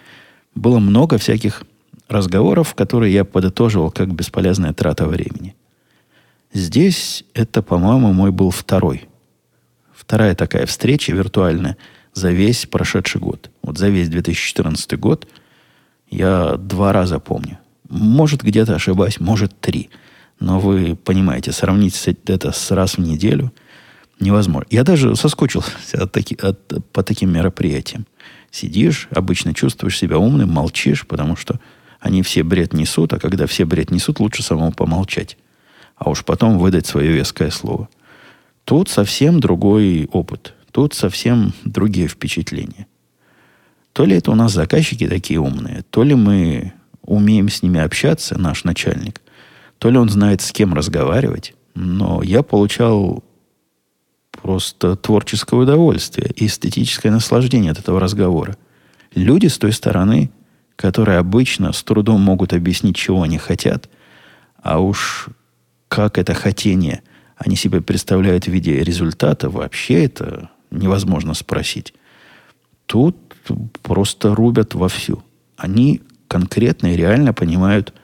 Было 0.55 0.79
много 0.79 1.17
всяких 1.17 1.63
разговоров, 2.07 2.75
которые 2.75 3.15
я 3.15 3.25
подытоживал 3.25 3.91
как 3.91 4.13
бесполезная 4.13 4.75
трата 4.75 5.07
времени. 5.07 5.57
Здесь 6.53 7.25
это, 7.33 7.63
по-моему, 7.63 8.13
мой 8.13 8.31
был 8.31 8.51
второй. 8.51 9.09
Вторая 9.95 10.35
такая 10.35 10.67
встреча 10.67 11.15
виртуальная 11.15 11.79
за 12.13 12.31
весь 12.31 12.67
прошедший 12.67 13.23
год. 13.23 13.51
Вот 13.63 13.79
за 13.79 13.89
весь 13.89 14.11
2014 14.11 14.99
год 15.01 15.27
я 16.11 16.57
два 16.57 16.93
раза 16.93 17.19
помню. 17.19 17.59
Может, 17.89 18.43
где-то 18.43 18.75
ошибаюсь, 18.75 19.21
может, 19.21 19.59
три. 19.61 19.91
Но 20.41 20.61
вы 20.61 20.95
понимаете, 20.95 21.53
сравнить 21.53 21.97
это 22.27 22.53
с 22.53 22.71
раз 22.71 22.97
в 22.97 23.01
неделю 23.01 23.53
невозможно. 24.21 24.67
Я 24.71 24.85
даже 24.85 25.17
соскучился 25.17 25.73
от 25.95 26.13
таки, 26.13 26.37
от, 26.37 26.59
по 26.93 27.03
таким 27.03 27.33
мероприятиям. 27.33 28.07
Сидишь, 28.51 29.09
обычно 29.11 29.55
чувствуешь 29.55 29.99
себя 29.99 30.19
умным, 30.19 30.51
молчишь, 30.51 31.07
потому 31.07 31.37
что 31.37 31.61
они 32.01 32.23
все 32.23 32.43
бред 32.43 32.73
несут, 32.73 33.13
а 33.13 33.19
когда 33.19 33.47
все 33.47 33.65
бред 33.65 33.91
несут, 33.91 34.21
лучше 34.21 34.43
самому 34.43 34.73
помолчать. 34.73 35.37
А 35.97 36.11
уж 36.11 36.25
потом 36.25 36.59
выдать 36.59 36.87
свое 36.87 37.11
веское 37.13 37.51
слово. 37.51 37.89
Тут 38.65 38.89
совсем 38.89 39.41
другой 39.41 40.09
опыт. 40.13 40.55
Тут 40.73 40.95
совсем 40.95 41.53
другие 41.65 42.07
впечатления. 42.09 42.87
То 43.93 44.05
ли 44.05 44.17
это 44.17 44.31
у 44.31 44.35
нас 44.35 44.53
заказчики 44.53 45.09
такие 45.09 45.41
умные, 45.41 45.85
то 45.91 46.03
ли 46.03 46.15
мы 46.15 46.73
умеем 47.03 47.49
с 47.49 47.63
ними 47.63 47.81
общаться, 47.81 48.39
наш 48.39 48.65
начальник, 48.65 49.21
то 49.79 49.91
ли 49.91 49.99
он 49.99 50.09
знает, 50.09 50.41
с 50.41 50.53
кем 50.53 50.75
разговаривать. 50.75 51.55
Но 51.75 52.23
я 52.23 52.43
получал 52.43 53.25
просто 54.31 54.97
творческое 54.97 55.57
удовольствие 55.57 56.31
и 56.37 56.47
эстетическое 56.47 57.11
наслаждение 57.11 57.73
от 57.73 57.79
этого 57.79 57.99
разговора. 57.99 58.57
Люди 59.15 59.47
с 59.47 59.59
той 59.59 59.73
стороны 59.73 60.31
которые 60.79 61.19
обычно 61.19 61.73
с 61.73 61.83
трудом 61.83 62.21
могут 62.21 62.53
объяснить, 62.53 62.95
чего 62.95 63.23
они 63.23 63.37
хотят, 63.37 63.91
а 64.63 64.79
уж 64.79 65.27
как 65.89 66.19
это 66.19 66.35
хотение 66.35 67.03
они 67.37 67.57
себе 67.57 67.81
представляют 67.81 68.45
в 68.45 68.49
виде 68.49 68.85
результата, 68.85 69.51
вообще 69.51 70.05
это 70.05 70.51
невозможно 70.71 71.35
спросить. 71.35 71.95
Тут 72.87 73.28
просто 73.83 74.35
рубят 74.35 74.75
вовсю. 74.75 75.23
Они 75.57 76.03
конкретно 76.29 76.93
и 76.93 76.97
реально 76.97 77.33
понимают, 77.33 77.95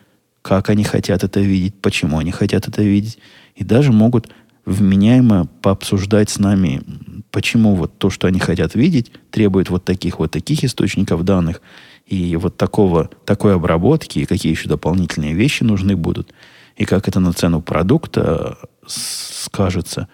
как 0.43 0.71
они 0.71 0.85
хотят 0.85 1.25
это 1.25 1.41
видеть, 1.41 1.75
почему 1.81 2.19
они 2.19 2.31
хотят 2.31 2.69
это 2.69 2.83
видеть, 2.83 3.19
и 3.55 3.65
даже 3.65 3.93
могут 3.93 4.29
вменяемо 4.67 5.47
пообсуждать 5.63 6.31
с 6.31 6.39
нами, 6.39 6.83
почему 7.31 7.75
вот 7.75 7.99
то, 7.99 8.11
что 8.11 8.27
они 8.27 8.41
хотят 8.41 8.75
видеть, 8.75 9.13
требует 9.31 9.71
вот 9.71 9.85
таких 9.85 10.19
вот 10.19 10.31
таких 10.31 10.65
источников 10.65 11.25
данных, 11.25 11.61
и 12.07 12.37
вот 12.37 12.57
такого, 12.57 13.11
такой 13.25 13.55
обработки, 13.55 14.19
и 14.19 14.27
какие 14.27 14.53
еще 14.53 14.69
дополнительные 14.69 15.35
вещи 15.35 15.63
нужны 15.63 15.97
будут, 15.97 16.33
и 16.77 16.85
как 16.85 17.09
это 17.09 17.21
на 17.21 17.33
цену 17.33 17.63
продукта 17.63 18.59
скажется, 18.87 20.09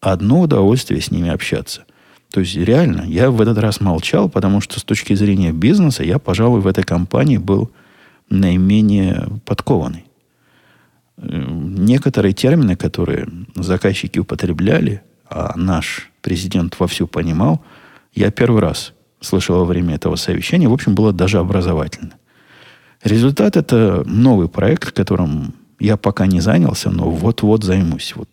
одно 0.00 0.42
удовольствие 0.42 1.00
с 1.00 1.10
ними 1.10 1.30
общаться. 1.30 1.84
То 2.34 2.40
есть 2.40 2.56
реально, 2.56 3.02
я 3.02 3.30
в 3.30 3.40
этот 3.40 3.58
раз 3.58 3.80
молчал, 3.80 4.28
потому 4.28 4.60
что 4.60 4.80
с 4.80 4.82
точки 4.82 5.14
зрения 5.14 5.52
бизнеса 5.52 6.02
я, 6.02 6.18
пожалуй, 6.18 6.60
в 6.60 6.66
этой 6.66 6.82
компании 6.82 7.36
был 7.36 7.70
наименее 8.28 9.28
подкованный. 9.44 10.04
Некоторые 11.16 12.32
термины, 12.32 12.74
которые 12.74 13.28
заказчики 13.54 14.18
употребляли, 14.18 15.00
а 15.30 15.52
наш 15.56 16.10
президент 16.22 16.80
вовсю 16.80 17.06
понимал, 17.06 17.62
я 18.12 18.32
первый 18.32 18.60
раз 18.60 18.94
слышал 19.20 19.58
во 19.58 19.64
время 19.64 19.94
этого 19.94 20.16
совещания. 20.16 20.66
В 20.66 20.72
общем, 20.72 20.96
было 20.96 21.12
даже 21.12 21.38
образовательно. 21.38 22.14
Результат– 23.04 23.56
это 23.56 24.02
новый 24.06 24.48
проект, 24.48 24.90
которым 24.90 25.54
я 25.78 25.96
пока 25.96 26.26
не 26.26 26.40
занялся, 26.40 26.90
но 26.90 27.08
вот-вот 27.08 27.62
займусь. 27.62 28.12
Вот 28.16 28.28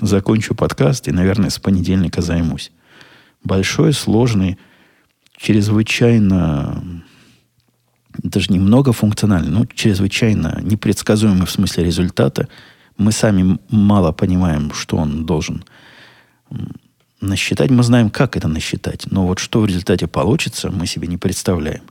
закончу 0.00 0.56
подкаст 0.56 1.06
и, 1.06 1.12
наверное, 1.12 1.50
с 1.50 1.60
понедельника 1.60 2.20
займусь. 2.20 2.72
Большой, 3.44 3.92
сложный, 3.92 4.58
чрезвычайно 5.36 7.02
даже 8.22 8.52
немного 8.52 8.92
функциональный, 8.92 9.50
но 9.50 9.66
чрезвычайно 9.66 10.60
непредсказуемый 10.62 11.46
в 11.46 11.50
смысле 11.50 11.84
результата. 11.84 12.48
Мы 12.96 13.12
сами 13.12 13.58
мало 13.70 14.12
понимаем, 14.12 14.72
что 14.72 14.96
он 14.96 15.24
должен 15.24 15.64
Насчитать 17.20 17.70
мы 17.70 17.82
знаем, 17.82 18.10
как 18.10 18.36
это 18.36 18.46
насчитать, 18.46 19.10
но 19.10 19.26
вот 19.26 19.40
что 19.40 19.60
в 19.60 19.66
результате 19.66 20.06
получится, 20.06 20.70
мы 20.70 20.86
себе 20.86 21.08
не 21.08 21.16
представляем. 21.16 21.82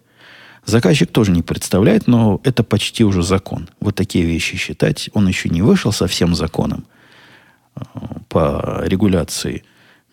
Заказчик 0.65 1.11
тоже 1.11 1.31
не 1.31 1.41
представляет, 1.41 2.07
но 2.07 2.39
это 2.43 2.63
почти 2.63 3.03
уже 3.03 3.23
закон. 3.23 3.69
Вот 3.81 3.95
такие 3.95 4.25
вещи 4.25 4.57
считать. 4.57 5.09
Он 5.13 5.27
еще 5.27 5.49
не 5.49 5.61
вышел 5.61 5.91
совсем 5.91 6.33
законом 6.33 6.85
э, 7.75 7.81
по 8.29 8.81
регуляции 8.85 9.63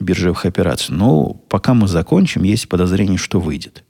биржевых 0.05 0.47
операций. 0.47 0.95
Но 0.95 1.35
пока 1.49 1.75
мы 1.75 1.89
закончим, 1.89 2.43
есть 2.43 2.69
подозрение, 2.69 3.19
что 3.19 3.41
выйдет. 3.41 3.85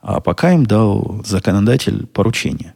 А 0.00 0.20
пока 0.20 0.52
им 0.52 0.66
дал 0.66 1.22
законодатель 1.24 2.06
поручение. 2.06 2.74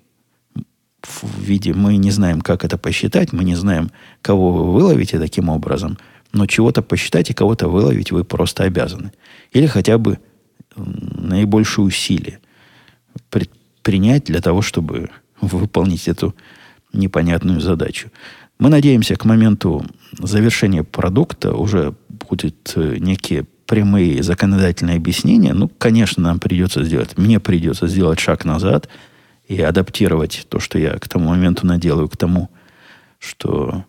В 1.03 1.41
виде 1.41 1.75
мы 1.75 1.97
не 1.97 2.11
знаем, 2.11 2.41
как 2.41 2.65
это 2.65 2.79
посчитать, 2.79 3.33
мы 3.33 3.45
не 3.45 3.55
знаем, 3.55 3.91
кого 4.23 4.53
вы 4.53 4.73
выловите 4.73 5.19
таким 5.19 5.49
образом– 5.49 5.99
но 6.33 6.47
чего-то 6.47 6.83
посчитать 6.83 7.31
и 7.31 7.35
кого-то 7.35 7.69
выловить 7.69 8.13
вы 8.13 8.25
просто 8.25 8.65
обязаны. 8.65 9.13
Или 9.53 9.67
хотя 9.67 9.99
бы 9.99 10.19
наибольшие 10.77 11.85
усилия 11.85 12.41
принять 13.83 14.25
для 14.25 14.41
того, 14.41 14.63
чтобы 14.63 15.11
выполнить 15.41 16.09
эту 16.09 16.35
непонятную 16.93 17.61
задачу. 17.61 18.11
Мы 18.59 18.69
надеемся, 18.69 19.17
к 19.17 19.25
моменту 19.25 19.85
завершения 20.19 20.83
продукта 20.83 21.55
уже 21.55 21.95
будет 22.29 22.73
э, 22.77 22.97
некие 22.99 23.45
прямые 23.67 24.23
законодательные 24.23 24.97
объяснения, 24.97 25.53
ну, 25.53 25.69
конечно, 25.69 26.23
нам 26.23 26.41
придется 26.41 26.85
сделать, 26.85 27.19
мне 27.19 27.39
придется 27.39 27.87
сделать 27.87 28.19
шаг 28.19 28.45
назад 28.45 28.89
и 29.47 29.61
адаптировать 29.61 30.47
то, 30.49 30.59
что 30.59 30.79
я 30.79 30.93
к 30.93 31.09
тому 31.09 31.29
моменту 31.29 31.67
наделаю, 31.67 32.09
к 32.09 32.17
тому, 32.17 32.51
что 33.19 33.85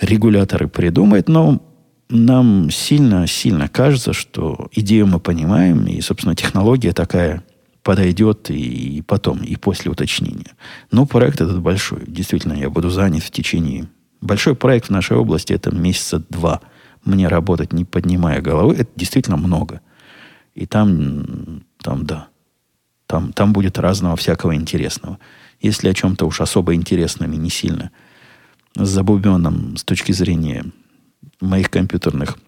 регуляторы 0.00 0.66
придумают, 0.68 1.28
но 1.28 1.62
нам 2.08 2.70
сильно-сильно 2.70 3.68
кажется, 3.68 4.12
что 4.12 4.68
идею 4.72 5.06
мы 5.06 5.20
понимаем, 5.20 5.86
и, 5.86 6.00
собственно, 6.00 6.34
технология 6.34 6.92
такая 6.92 7.44
подойдет 7.82 8.50
и 8.50 9.02
потом, 9.06 9.42
и 9.42 9.56
после 9.56 9.90
уточнения. 9.90 10.52
Но 10.90 11.06
проект 11.06 11.40
этот 11.40 11.60
большой. 11.60 12.02
Действительно, 12.06 12.54
я 12.54 12.70
буду 12.70 12.90
занят 12.90 13.22
в 13.22 13.30
течение... 13.30 13.88
Большой 14.20 14.54
проект 14.54 14.88
в 14.88 14.90
нашей 14.90 15.16
области– 15.16 15.52
это 15.54 15.74
месяца 15.74 16.22
два. 16.28 16.60
Мне 17.04 17.28
работать, 17.28 17.72
не 17.72 17.84
поднимая 17.84 18.40
головы, 18.40 18.74
это 18.74 18.90
действительно 18.96 19.36
много. 19.36 19.80
И 20.54 20.66
там, 20.66 21.62
там 21.82 22.04
да, 22.04 22.28
там, 23.06 23.32
там 23.32 23.52
будет 23.52 23.78
разного 23.78 24.16
всякого 24.16 24.54
интересного. 24.54 25.18
Если 25.60 25.88
о 25.88 25.94
чем-то 25.94 26.26
уж 26.26 26.40
особо 26.40 26.74
интересном 26.74 27.32
и 27.32 27.36
не 27.36 27.50
сильно 27.50 27.90
забубенном 28.74 29.76
с 29.76 29.84
точки 29.84 30.12
зрения 30.12 30.64
моих 31.40 31.70
компьютерных 31.70 32.38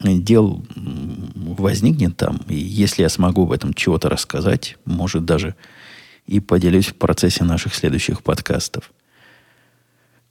дел 0.00 0.64
возникнет 1.34 2.16
там, 2.16 2.40
и 2.48 2.54
если 2.54 3.02
я 3.02 3.08
смогу 3.08 3.44
об 3.44 3.52
этом 3.52 3.72
чего-то 3.72 4.08
рассказать, 4.08 4.76
может 4.84 5.24
даже 5.24 5.54
и 6.26 6.40
поделюсь 6.40 6.88
в 6.88 6.96
процессе 6.96 7.44
наших 7.44 7.74
следующих 7.74 8.22
подкастов. 8.22 8.92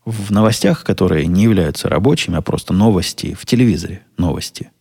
В 0.06 0.32
новостях, 0.32 0.84
которые 0.84 1.28
не 1.28 1.44
являются 1.44 1.88
рабочими, 1.88 2.38
а 2.38 2.42
просто 2.42 2.74
новости 2.74 3.36
в 3.40 3.46
телевизоре, 3.46 4.04
новости, 4.18 4.72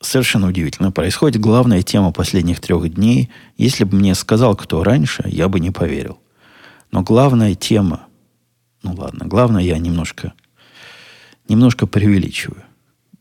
совершенно 0.00 0.48
удивительно 0.48 0.90
происходит. 0.90 1.40
Главная 1.40 1.82
тема 1.82 2.12
последних 2.12 2.60
трех 2.60 2.92
дней, 2.92 3.30
если 3.56 3.84
бы 3.84 3.96
мне 3.96 4.14
сказал 4.14 4.56
кто 4.56 4.82
раньше, 4.82 5.22
я 5.26 5.48
бы 5.48 5.60
не 5.60 5.70
поверил. 5.70 6.18
Но 6.90 7.02
главная 7.02 7.54
тема, 7.54 8.06
ну 8.82 8.94
ладно, 8.94 9.26
главное 9.26 9.62
я 9.62 9.78
немножко, 9.78 10.32
немножко 11.48 11.86
преувеличиваю 11.86 12.62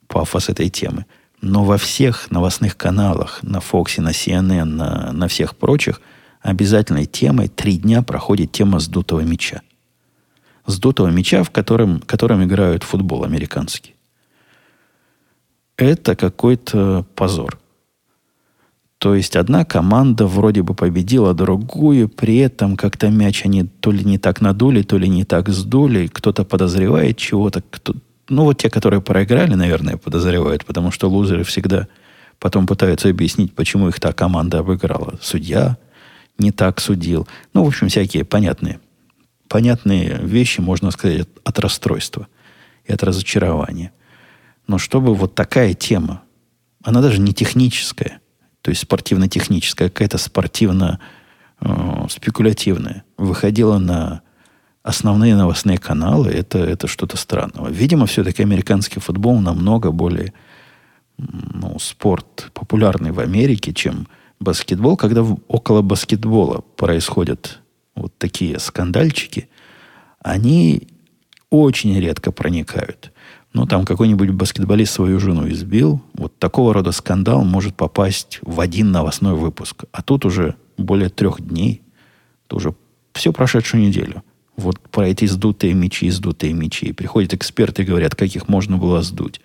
пафос 0.08 0.50
этой 0.50 0.70
темы. 0.70 1.06
Но 1.42 1.66
во 1.66 1.78
всех 1.78 2.32
новостных 2.32 2.78
каналах, 2.78 3.40
на 3.44 3.60
Фоксе, 3.60 4.02
на 4.02 4.10
CNN, 4.10 4.64
на, 4.64 5.12
на 5.12 5.28
всех 5.28 5.58
прочих, 5.58 6.02
обязательной 6.42 7.06
темой 7.06 7.48
три 7.48 7.78
дня 7.78 8.02
проходит 8.02 8.52
тема 8.52 8.80
сдутого 8.80 9.22
мяча. 9.22 9.62
Сдутого 10.66 11.08
мяча, 11.08 11.44
в 11.44 11.52
котором, 11.52 12.00
котором 12.00 12.44
играют 12.44 12.84
футбол 12.84 13.24
американский. 13.24 13.96
Это 15.78 16.16
какой-то 16.16 17.06
позор. 17.16 17.60
То 19.04 19.16
есть 19.16 19.36
одна 19.36 19.66
команда 19.66 20.28
вроде 20.28 20.62
бы 20.62 20.76
победила 20.76 21.34
другую, 21.34 22.08
при 22.08 22.38
этом 22.38 22.78
как-то 22.78 23.10
мяч 23.10 23.46
они 23.46 23.66
то 23.66 23.92
ли 23.92 24.02
не 24.06 24.18
так 24.18 24.40
надули, 24.40 24.82
то 24.82 24.98
ли 24.98 25.10
не 25.10 25.26
так 25.26 25.50
сдули, 25.50 26.08
кто-то 26.08 26.46
подозревает 26.46 27.18
чего-то, 27.18 27.62
кто, 27.70 27.96
ну, 28.30 28.46
вот 28.46 28.60
те, 28.60 28.70
которые 28.70 29.02
проиграли, 29.02 29.56
наверное, 29.56 29.98
подозревают, 29.98 30.64
потому 30.64 30.92
что 30.92 31.10
лузеры 31.10 31.44
всегда 31.44 31.88
потом 32.40 32.66
пытаются 32.66 33.10
объяснить, 33.10 33.54
почему 33.54 33.90
их 33.90 34.00
та 34.00 34.14
команда 34.14 34.60
обыграла. 34.60 35.20
Судья 35.22 35.76
не 36.38 36.52
так 36.52 36.80
судил. 36.80 37.28
Ну, 37.54 37.66
в 37.66 37.68
общем, 37.68 37.90
всякие 37.90 38.24
понятные, 38.24 38.80
понятные 39.54 40.20
вещи, 40.24 40.62
можно 40.62 40.90
сказать, 40.90 41.28
от 41.44 41.60
расстройства 41.60 42.28
и 42.86 42.92
от 42.92 43.04
разочарования. 43.04 43.92
Но 44.66 44.80
чтобы 44.80 45.14
вот 45.14 45.36
такая 45.36 45.76
тема, 45.76 46.24
она 46.84 47.02
даже 47.02 47.22
не 47.22 47.36
техническая, 47.36 48.20
то 48.64 48.72
есть 48.72 48.82
спортивно-техническая, 48.82 49.90
какая-то 49.90 50.18
спортивно-спекулятивная, 50.18 52.96
э, 52.96 53.02
выходила 53.24 53.78
на 53.78 54.24
основные 54.82 55.36
новостные 55.36 55.78
каналы, 55.78 56.32
это, 56.32 56.58
это 56.58 56.88
что-то 56.88 57.16
странного. 57.16 57.68
Видимо, 57.68 58.08
все-таки 58.08 58.42
американский 58.42 59.00
футбол 59.00 59.40
намного 59.40 59.92
более 59.92 60.34
ну, 61.20 61.78
спорт 61.78 62.50
популярный 62.56 63.12
в 63.12 63.20
Америке, 63.20 63.72
чем 63.72 64.08
баскетбол. 64.40 64.98
Когда 64.98 65.22
около 65.48 65.84
баскетбола 65.84 66.62
происходят 66.76 67.60
вот 67.96 68.18
такие 68.18 68.60
скандальчики, 68.60 69.50
они 70.20 70.88
очень 71.50 72.00
редко 72.00 72.32
проникают. 72.32 73.12
Ну, 73.54 73.68
там 73.68 73.86
какой-нибудь 73.86 74.32
баскетболист 74.32 74.94
свою 74.94 75.20
жену 75.20 75.48
избил. 75.50 76.02
Вот 76.14 76.38
такого 76.40 76.74
рода 76.74 76.92
скандал 76.92 77.44
может 77.44 77.76
попасть 77.76 78.40
в 78.42 78.60
один 78.60 78.92
новостной 78.92 79.36
выпуск. 79.36 79.84
А 79.92 80.02
тут 80.02 80.26
уже 80.26 80.56
более 80.78 81.10
трех 81.10 81.40
дней. 81.40 81.84
Это 82.48 82.56
уже 82.56 82.76
всю 83.14 83.32
прошедшую 83.32 83.84
неделю– 83.84 84.24
вот 84.56 84.80
про 84.80 85.08
эти 85.08 85.26
сдутые 85.26 85.74
мечи, 85.74 86.10
сдутые 86.10 86.54
мечи. 86.54 86.88
И 86.88 86.94
приходят 86.94 87.34
эксперты 87.34 87.82
и 87.82 87.86
говорят, 87.86 88.16
как 88.16 88.30
их 88.36 88.48
можно 88.48 88.78
было 88.78 89.02
сдуть. 89.02 89.42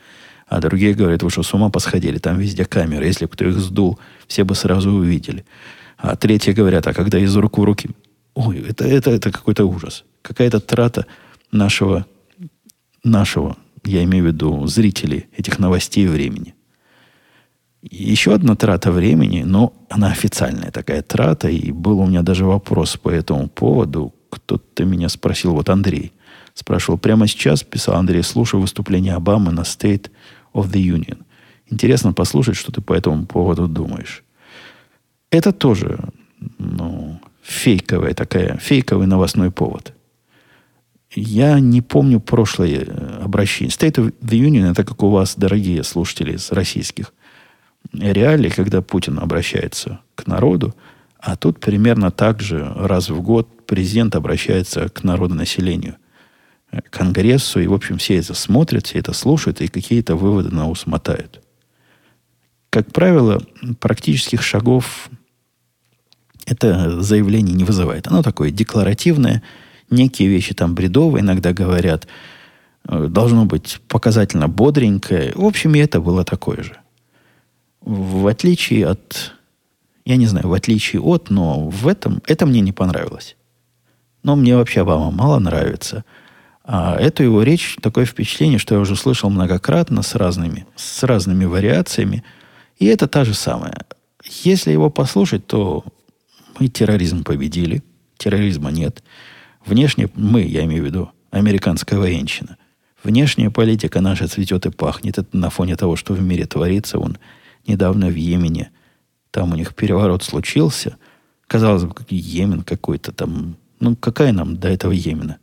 А 0.47 0.61
другие 0.61 0.95
говорят, 0.95 1.23
вы 1.23 1.31
что, 1.31 1.43
с 1.43 1.53
ума 1.55 1.71
посходили? 1.71 2.19
Там 2.19 2.39
везде 2.39 2.65
камеры. 2.65 3.07
Если 3.07 3.25
бы 3.25 3.31
кто 3.31 3.47
их 3.47 3.59
сдул, 3.59 3.99
все 4.27 4.45
бы 4.45 4.55
сразу 4.55 4.91
увидели. 4.91 5.45
А 5.97 6.17
третьи 6.17 6.53
говорят, 6.53 6.87
а 6.87 6.95
когда 6.95 7.19
из 7.19 7.35
рук 7.37 7.59
в 7.59 7.65
руки... 7.65 7.91
Ой, 8.39 8.59
это, 8.69 8.85
это, 8.85 9.11
это 9.11 9.33
какой-то 9.33 9.65
ужас. 9.65 10.05
Какая-то 10.23 10.61
трата 10.61 11.07
нашего, 11.51 12.07
нашего, 13.03 13.57
я 13.85 14.05
имею 14.05 14.23
в 14.23 14.27
виду, 14.29 14.65
зрителей 14.69 15.27
этих 15.37 15.59
новостей 15.59 16.07
времени. 16.07 16.55
Еще 17.83 18.33
одна 18.33 18.55
трата 18.55 18.93
времени, 18.93 19.43
но 19.43 19.73
она 19.91 20.13
официальная 20.13 20.71
такая 20.71 21.03
трата, 21.03 21.49
и 21.49 21.73
был 21.73 21.99
у 21.99 22.07
меня 22.07 22.23
даже 22.23 22.45
вопрос 22.45 22.97
по 22.97 23.09
этому 23.09 23.49
поводу 23.49 24.15
кто-то 24.31 24.85
меня 24.85 25.09
спросил, 25.09 25.55
вот 25.55 25.69
Андрей 25.69 26.13
спрашивал, 26.55 26.97
прямо 26.97 27.27
сейчас, 27.27 27.65
писал 27.65 27.97
Андрей, 27.97 28.23
слушаю 28.23 28.61
выступление 28.61 29.15
Обамы 29.15 29.51
на 29.51 29.63
State 29.63 30.13
of 30.55 30.71
the 30.71 30.81
Union. 30.81 31.25
Интересно 31.67 32.13
послушать, 32.13 32.57
что 32.57 32.71
ты 32.71 32.81
по 32.83 32.93
этому 32.93 33.27
поводу 33.27 33.67
думаешь. 33.67 34.23
Это 35.31 35.53
тоже, 35.53 35.99
ну, 36.59 37.21
фейковая 37.49 38.13
такая, 38.15 38.59
фейковый 38.59 39.07
новостной 39.07 39.51
повод. 39.51 39.95
Я 41.15 41.59
не 41.59 41.81
помню 41.81 42.21
прошлое 42.21 42.85
э, 42.87 43.21
обращение. 43.23 43.71
State 43.71 43.95
of 43.95 44.15
the 44.21 44.39
Union, 44.39 44.71
это 44.71 44.85
как 44.85 45.03
у 45.03 45.09
вас, 45.09 45.35
дорогие 45.37 45.83
слушатели 45.83 46.35
из 46.37 46.53
российских 46.53 47.15
реалий, 47.93 48.51
когда 48.51 48.83
Путин 48.83 49.19
обращается 49.19 50.01
к 50.15 50.27
народу, 50.27 50.75
а 51.19 51.37
тут 51.37 51.59
примерно 51.59 52.11
так 52.11 52.43
же 52.43 52.71
раз 52.77 53.09
в 53.09 53.23
год 53.23 53.67
президент 53.67 54.15
обращается 54.15 54.91
к 54.91 55.03
народонаселению, 55.03 55.97
э, 56.71 56.83
к 56.83 56.91
Конгрессу, 56.91 57.61
и, 57.61 57.67
в 57.67 57.73
общем, 57.73 57.97
все 57.97 58.17
это 58.17 58.35
смотрят, 58.35 58.87
все 58.87 58.99
это 58.99 59.15
слушают, 59.15 59.63
и 59.63 59.69
какие-то 59.69 60.17
выводы 60.17 60.55
на 60.55 60.69
ус 60.69 60.85
мотают. 60.85 61.41
Как 62.69 62.93
правило, 62.93 63.43
практических 63.81 64.43
шагов 64.43 65.09
это 66.49 67.01
заявление 67.03 67.55
не 67.55 67.65
вызывает. 67.65 68.07
Оно 68.07 68.23
такое 68.23 68.51
декларативное, 68.51 69.43
некие 69.91 70.29
вещи 70.29 70.55
там 70.55 70.75
бредовые 70.75 71.23
иногда 71.23 71.53
говорят, 71.53 72.07
э, 72.89 73.07
должно 73.09 73.45
быть 73.45 73.81
показательно 73.89 74.49
бодренькое. 74.49 75.33
В 75.35 75.45
общем, 75.45 75.75
и 75.75 75.79
это 75.79 76.01
было 76.01 76.25
такое 76.25 76.63
же. 76.63 76.79
В 77.81 78.27
отличие 78.27 78.87
от, 78.87 79.35
я 80.05 80.17
не 80.17 80.27
знаю, 80.27 80.49
в 80.49 80.53
отличие 80.53 81.01
от, 81.03 81.31
но 81.31 81.69
в 81.69 81.87
этом, 81.87 82.23
это 82.27 82.47
мне 82.47 82.61
не 82.61 82.73
понравилось. 82.73 83.37
Но 84.23 84.37
мне 84.37 84.57
вообще 84.57 84.81
Обама 84.81 85.11
мало 85.11 85.39
нравится. 85.39 86.05
А 86.65 86.97
эту 86.97 87.23
его 87.23 87.43
речь, 87.43 87.77
такое 87.81 88.05
впечатление, 88.05 88.59
что 88.59 88.75
я 88.75 88.81
уже 88.81 88.95
слышал 88.97 89.31
многократно 89.31 90.03
с 90.03 90.15
разными, 90.15 90.67
с 90.77 91.03
разными 91.03 91.47
вариациями. 91.47 92.25
И 92.79 92.87
это 92.87 93.07
та 93.07 93.25
же 93.25 93.33
самая. 93.33 93.87
Если 94.43 94.73
его 94.73 94.91
послушать, 94.91 95.47
то 95.47 95.85
мы 96.59 96.69
терроризм 96.69 97.25
победили. 97.25 97.83
Терроризма 98.17 98.71
нет. 98.71 99.03
Внешне 99.65 100.09
мы, 100.15 100.43
я 100.43 100.65
имею 100.65 100.83
в 100.83 100.87
виду, 100.87 101.11
американская 101.31 101.99
военщина. 101.99 102.57
Внешняя 103.05 103.51
политика 103.51 104.01
наша 104.01 104.27
цветет 104.29 104.67
и 104.67 104.71
пахнет. 104.71 105.19
Это 105.19 105.37
на 105.37 105.51
фоне 105.51 105.77
того, 105.77 105.97
что 105.97 106.15
в 106.15 106.23
мире 106.23 106.47
творится. 106.47 106.99
Он 106.99 107.19
недавно 107.67 108.09
в 108.09 108.15
Йемене, 108.15 108.71
там 109.31 109.53
у 109.53 109.57
них 109.57 109.75
переворот 109.75 110.23
случился. 110.23 110.97
Казалось 111.47 111.85
бы, 111.85 111.95
Йемен 112.09 112.63
какой-то 112.63 113.13
там 113.13 113.57
ну, 113.81 113.97
какая 113.97 114.33
нам 114.33 114.57
до 114.57 114.69
этого 114.69 114.93
Йемена? 114.93 115.39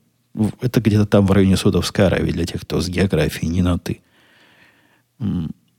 Это 0.62 0.82
где-то 0.82 1.06
там 1.06 1.26
в 1.26 1.32
районе 1.32 1.56
Судовской 1.56 2.08
Аравии, 2.08 2.32
для 2.32 2.46
тех, 2.46 2.62
кто 2.62 2.82
с 2.82 2.90
географией 2.90 3.50
не 3.50 3.62
на 3.62 3.80
«ты». 3.80 4.02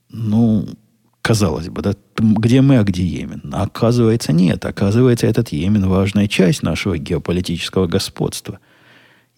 Ну, 0.08 0.66
казалось 1.26 1.68
бы, 1.68 1.82
да, 1.82 1.94
где 2.16 2.60
мы, 2.60 2.78
а 2.78 2.84
где 2.84 3.02
Йемен? 3.02 3.50
А 3.52 3.62
оказывается, 3.62 4.32
нет. 4.32 4.64
Оказывается, 4.64 5.26
этот 5.26 5.48
Йемен– 5.48 5.88
важная 5.88 6.28
часть 6.28 6.62
нашего 6.62 6.96
геополитического 6.98 7.88
господства. 7.88 8.60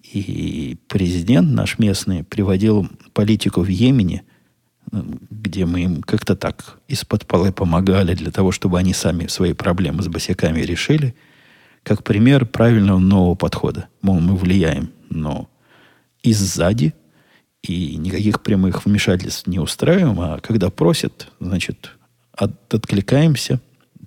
И 0.02 0.76
президент 0.86 1.50
наш 1.50 1.78
местный 1.78 2.24
приводил 2.24 2.86
политику 3.14 3.62
в 3.62 3.68
Йемене 3.68 4.24
где 4.90 5.66
мы 5.66 5.82
им 5.82 6.02
как-то 6.02 6.34
так 6.34 6.78
из-под 6.88 7.26
полы 7.26 7.52
помогали 7.52 8.14
для 8.14 8.30
того, 8.30 8.52
чтобы 8.52 8.78
они 8.78 8.94
сами 8.94 9.26
свои 9.26 9.52
проблемы 9.52 10.02
с 10.02 10.08
босиками 10.08 10.60
решили, 10.62 11.14
как 11.82 12.02
пример 12.02 12.46
правильного 12.46 12.98
нового 12.98 13.34
подхода. 13.34 13.88
Мол, 14.00 14.18
мы 14.20 14.34
влияем, 14.34 14.90
но 15.10 15.50
и 16.22 16.32
сзади, 16.32 16.94
и 17.62 17.96
никаких 17.96 18.42
прямых 18.42 18.86
вмешательств 18.86 19.46
не 19.46 19.58
устраиваем, 19.58 20.20
а 20.20 20.38
когда 20.40 20.70
просят, 20.70 21.28
значит, 21.40 21.90
от, 22.32 22.72
откликаемся. 22.72 23.60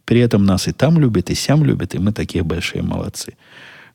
При 0.05 0.19
этом 0.19 0.45
нас 0.45 0.67
и 0.67 0.71
там 0.71 0.99
любят, 0.99 1.29
и 1.29 1.35
сям 1.35 1.63
любят, 1.63 1.93
и 1.95 1.99
мы 1.99 2.11
такие 2.11 2.43
большие 2.43 2.81
молодцы. 2.81 3.35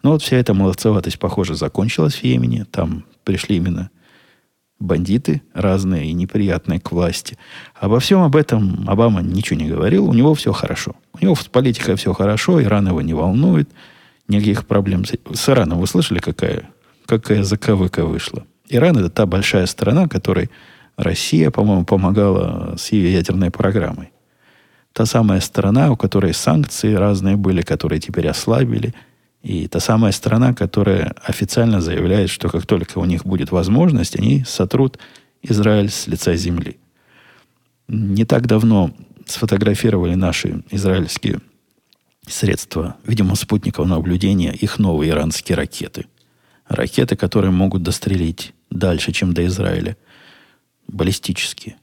Но 0.02 0.12
вот 0.12 0.22
вся 0.22 0.36
эта 0.36 0.54
молодцеватость, 0.54 1.18
похоже, 1.18 1.54
закончилась 1.54 2.14
в 2.14 2.24
Йемене. 2.24 2.64
Там 2.70 3.04
пришли 3.24 3.56
именно 3.56 3.90
бандиты 4.78 5.42
разные 5.52 6.06
и 6.06 6.12
неприятные 6.12 6.80
к 6.80 6.92
власти. 6.92 7.38
Обо 7.74 7.98
всем 7.98 8.20
об 8.20 8.36
этом 8.36 8.88
Обама 8.88 9.22
ничего 9.22 9.58
не 9.58 9.68
говорил. 9.68 10.08
У 10.08 10.14
него 10.14 10.34
все 10.34 10.52
хорошо. 10.52 10.94
У 11.14 11.24
него 11.24 11.34
с 11.34 11.44
политикой 11.44 11.96
все 11.96 12.12
хорошо, 12.12 12.62
Иран 12.62 12.86
его 12.88 13.00
не 13.00 13.14
волнует. 13.14 13.70
Никаких 14.28 14.66
проблем 14.66 15.04
с, 15.04 15.12
с 15.34 15.48
Ираном. 15.48 15.80
Вы 15.80 15.86
слышали, 15.86 16.18
какая, 16.18 16.70
какая 17.06 17.42
заковыка 17.42 18.04
вышла? 18.04 18.44
Иран– 18.68 18.96
это 18.98 19.10
та 19.10 19.26
большая 19.26 19.66
страна, 19.66 20.08
которой 20.08 20.50
Россия, 20.96 21.50
по-моему, 21.50 21.84
помогала 21.84 22.74
с 22.76 22.92
ее 22.92 23.12
ядерной 23.12 23.50
программой. 23.50 24.12
Та 24.92 25.06
самая 25.06 25.40
страна, 25.40 25.90
у 25.90 25.96
которой 25.96 26.32
санкции 26.32 26.94
разные 26.94 27.36
были, 27.36 27.62
которые 27.62 28.00
теперь 28.00 28.28
ослабили– 28.28 28.94
и 29.46 29.68
та 29.68 29.78
самая 29.78 30.10
страна, 30.10 30.54
которая 30.54 31.14
официально 31.22 31.80
заявляет, 31.80 32.30
что 32.30 32.48
как 32.48 32.66
только 32.66 32.98
у 32.98 33.04
них 33.04 33.24
будет 33.24 33.52
возможность, 33.52 34.16
они 34.16 34.42
сотрут 34.44 34.98
Израиль 35.40 35.88
с 35.88 36.08
лица 36.08 36.34
земли. 36.34 36.78
Не 37.86 38.24
так 38.24 38.48
давно 38.48 38.90
сфотографировали 39.24 40.16
наши 40.16 40.64
израильские 40.72 41.38
средства, 42.26 42.96
видимо, 43.06 43.36
спутникового 43.36 43.88
наблюдения, 43.88 44.52
их 44.52 44.80
новые 44.80 45.12
иранские 45.12 45.54
ракеты. 45.54 46.06
Ракеты, 46.66 47.14
которые 47.14 47.52
могут 47.52 47.84
дострелить 47.84 48.52
дальше, 48.70 49.12
чем 49.12 49.32
до 49.32 49.44
Израиля. 49.46 49.96
Баллистические. 50.88 51.76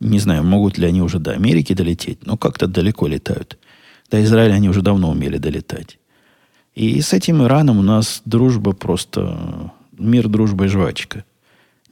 Не 0.00 0.18
знаю, 0.18 0.44
могут 0.44 0.78
ли 0.78 0.86
они 0.86 1.02
уже 1.02 1.18
до 1.18 1.32
Америки 1.32 1.74
долететь, 1.74 2.26
но 2.26 2.36
как-то 2.36 2.66
далеко 2.66 3.06
летают. 3.06 3.58
До 4.10 4.22
Израиля 4.22 4.54
они 4.54 4.68
уже 4.68 4.82
давно 4.82 5.10
умели 5.10 5.38
долетать. 5.38 5.98
И 6.74 7.00
с 7.00 7.12
этим 7.12 7.42
Ираном 7.42 7.78
у 7.78 7.82
нас 7.82 8.22
дружба 8.24 8.72
просто 8.72 9.72
мир, 9.98 10.28
дружба 10.28 10.64
и 10.64 10.68
жвачка. 10.68 11.24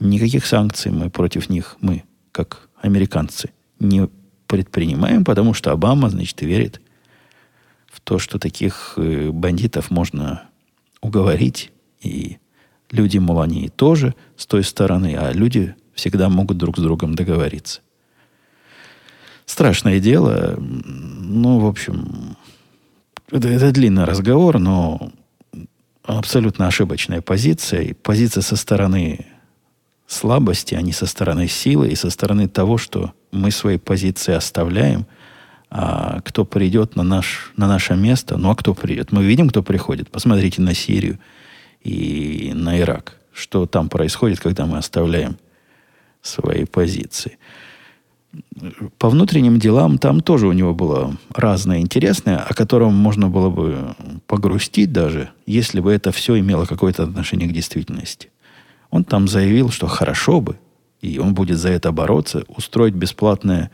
Никаких 0.00 0.46
санкций 0.46 0.92
мы 0.92 1.10
против 1.10 1.50
них, 1.50 1.76
мы, 1.80 2.04
как 2.32 2.68
американцы, 2.80 3.50
не 3.80 4.08
предпринимаем, 4.46 5.24
потому 5.24 5.52
что 5.54 5.72
Обама, 5.72 6.08
значит, 6.08 6.40
верит 6.40 6.80
в 7.86 8.00
то, 8.00 8.18
что 8.18 8.38
таких 8.38 8.94
э, 8.96 9.30
бандитов 9.30 9.90
можно 9.90 10.44
уговорить. 11.00 11.70
И 12.00 12.38
люди, 12.90 13.18
мол, 13.18 13.40
они 13.40 13.68
тоже 13.68 14.14
с 14.36 14.46
той 14.46 14.64
стороны, 14.64 15.16
а 15.18 15.32
люди 15.32 15.74
всегда 15.94 16.28
могут 16.28 16.56
друг 16.58 16.78
с 16.78 16.80
другом 16.80 17.14
договориться. 17.14 17.80
Страшное 19.46 19.98
дело. 19.98 20.56
Ну, 20.58 21.58
в 21.58 21.66
общем, 21.66 22.36
это, 23.30 23.48
это 23.48 23.72
длинный 23.72 24.04
разговор, 24.04 24.58
но 24.58 25.10
абсолютно 26.04 26.66
ошибочная 26.66 27.20
позиция. 27.20 27.82
И 27.82 27.92
позиция 27.94 28.42
со 28.42 28.56
стороны 28.56 29.26
слабости, 30.06 30.74
а 30.74 30.82
не 30.82 30.92
со 30.92 31.06
стороны 31.06 31.48
силы, 31.48 31.88
и 31.88 31.94
со 31.94 32.10
стороны 32.10 32.48
того, 32.48 32.78
что 32.78 33.12
мы 33.30 33.50
свои 33.50 33.78
позиции 33.78 34.34
оставляем, 34.34 35.06
а 35.70 36.20
кто 36.22 36.46
придет 36.46 36.96
на, 36.96 37.02
наш, 37.02 37.52
на 37.56 37.68
наше 37.68 37.94
место, 37.94 38.38
ну 38.38 38.50
а 38.50 38.56
кто 38.56 38.72
придет? 38.72 39.12
Мы 39.12 39.24
видим, 39.24 39.50
кто 39.50 39.62
приходит. 39.62 40.10
Посмотрите 40.10 40.62
на 40.62 40.74
Сирию 40.74 41.18
и 41.82 42.52
на 42.54 42.78
Ирак. 42.78 43.16
Что 43.32 43.66
там 43.66 43.88
происходит, 43.88 44.40
когда 44.40 44.66
мы 44.66 44.78
оставляем 44.78 45.38
свои 46.22 46.64
позиции 46.64 47.38
по 48.98 49.08
внутренним 49.08 49.58
делам 49.58 49.98
там 49.98 50.20
тоже 50.20 50.46
у 50.46 50.52
него 50.52 50.74
было 50.74 51.16
разное 51.34 51.80
интересное, 51.80 52.38
о 52.38 52.54
котором 52.54 52.94
можно 52.94 53.28
было 53.28 53.50
бы 53.50 53.94
погрустить 54.26 54.92
даже, 54.92 55.30
если 55.46 55.80
бы 55.80 55.92
это 55.92 56.12
все 56.12 56.38
имело 56.38 56.66
какое-то 56.66 57.04
отношение 57.04 57.48
к 57.48 57.52
действительности. 57.52 58.30
Он 58.90 59.04
там 59.04 59.28
заявил, 59.28 59.70
что 59.70 59.86
хорошо 59.86 60.40
бы, 60.40 60.58
и 61.00 61.18
он 61.18 61.34
будет 61.34 61.58
за 61.58 61.70
это 61.70 61.92
бороться, 61.92 62.44
устроить 62.48 62.94
бесплатное 62.94 63.70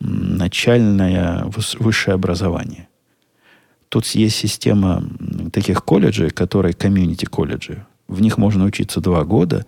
начальное 0.00 1.44
высшее 1.78 2.14
образование. 2.14 2.88
Тут 3.88 4.06
есть 4.06 4.36
система 4.36 5.04
таких 5.52 5.84
колледжей, 5.84 6.30
которые 6.30 6.72
комьюнити-колледжи. 6.72 7.86
В 8.08 8.20
них 8.20 8.38
можно 8.38 8.64
учиться 8.64 9.00
два 9.00 9.24
года, 9.24 9.64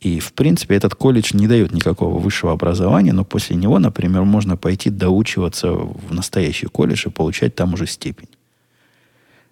и, 0.00 0.20
в 0.20 0.32
принципе, 0.32 0.76
этот 0.76 0.94
колледж 0.94 1.30
не 1.34 1.48
дает 1.48 1.72
никакого 1.72 2.18
высшего 2.18 2.52
образования, 2.52 3.12
но 3.12 3.24
после 3.24 3.56
него, 3.56 3.78
например, 3.78 4.22
можно 4.22 4.56
пойти 4.56 4.90
доучиваться 4.90 5.72
в 5.72 6.14
настоящий 6.14 6.66
колледж 6.66 7.06
и 7.06 7.10
получать 7.10 7.54
там 7.54 7.74
уже 7.74 7.86
степень. 7.86 8.28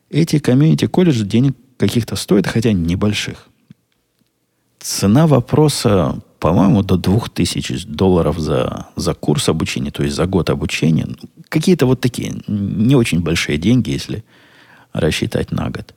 Эти 0.09 0.39
комьюнити-колледжи 0.39 1.25
денег 1.25 1.57
каких-то 1.77 2.15
стоят, 2.15 2.47
хотя 2.47 2.73
небольших. 2.73 3.49
Цена 4.79 5.27
вопроса, 5.27 6.21
по-моему, 6.39 6.83
до 6.83 6.97
2000 6.97 7.87
долларов 7.87 8.39
за, 8.39 8.87
за 8.95 9.15
курс 9.15 9.49
обучения, 9.49 9.91
то 9.91 10.05
есть 10.05 10.15
за 10.15 10.27
год 10.27 10.49
обучения. 10.49 11.09
Какие-то 11.49 11.87
вот 11.87 12.01
такие 12.01 12.35
не 12.47 12.95
очень 12.95 13.21
большие 13.21 13.59
деньги, 13.59 13.91
если 13.91 14.25
рассчитать 14.97 15.53
на 15.53 15.71
год 15.71 15.95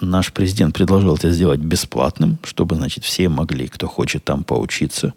наш 0.00 0.32
президент 0.32 0.74
предложил 0.74 1.14
это 1.16 1.30
сделать 1.30 1.60
бесплатным, 1.60 2.38
чтобы, 2.42 2.76
значит, 2.76 3.04
все 3.04 3.28
могли, 3.28 3.68
кто 3.68 3.86
хочет 3.86 4.24
там 4.24 4.44
поучиться. 4.44 5.14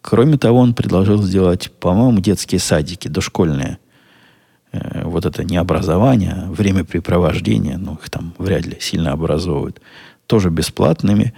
Кроме 0.00 0.36
того, 0.38 0.58
он 0.58 0.74
предложил 0.74 1.22
сделать, 1.22 1.70
по-моему, 1.80 2.20
детские 2.20 2.58
садики, 2.58 3.08
дошкольные. 3.08 3.78
Э, 4.72 5.04
вот 5.04 5.24
это 5.24 5.44
не 5.44 5.56
образование, 5.56 6.32
а 6.32 6.50
времяпрепровождение, 6.50 7.78
ну, 7.78 7.94
их 7.94 8.10
там 8.10 8.34
вряд 8.38 8.66
ли 8.66 8.76
сильно 8.80 9.12
образовывают, 9.12 9.80
тоже 10.26 10.50
бесплатными. 10.50 11.32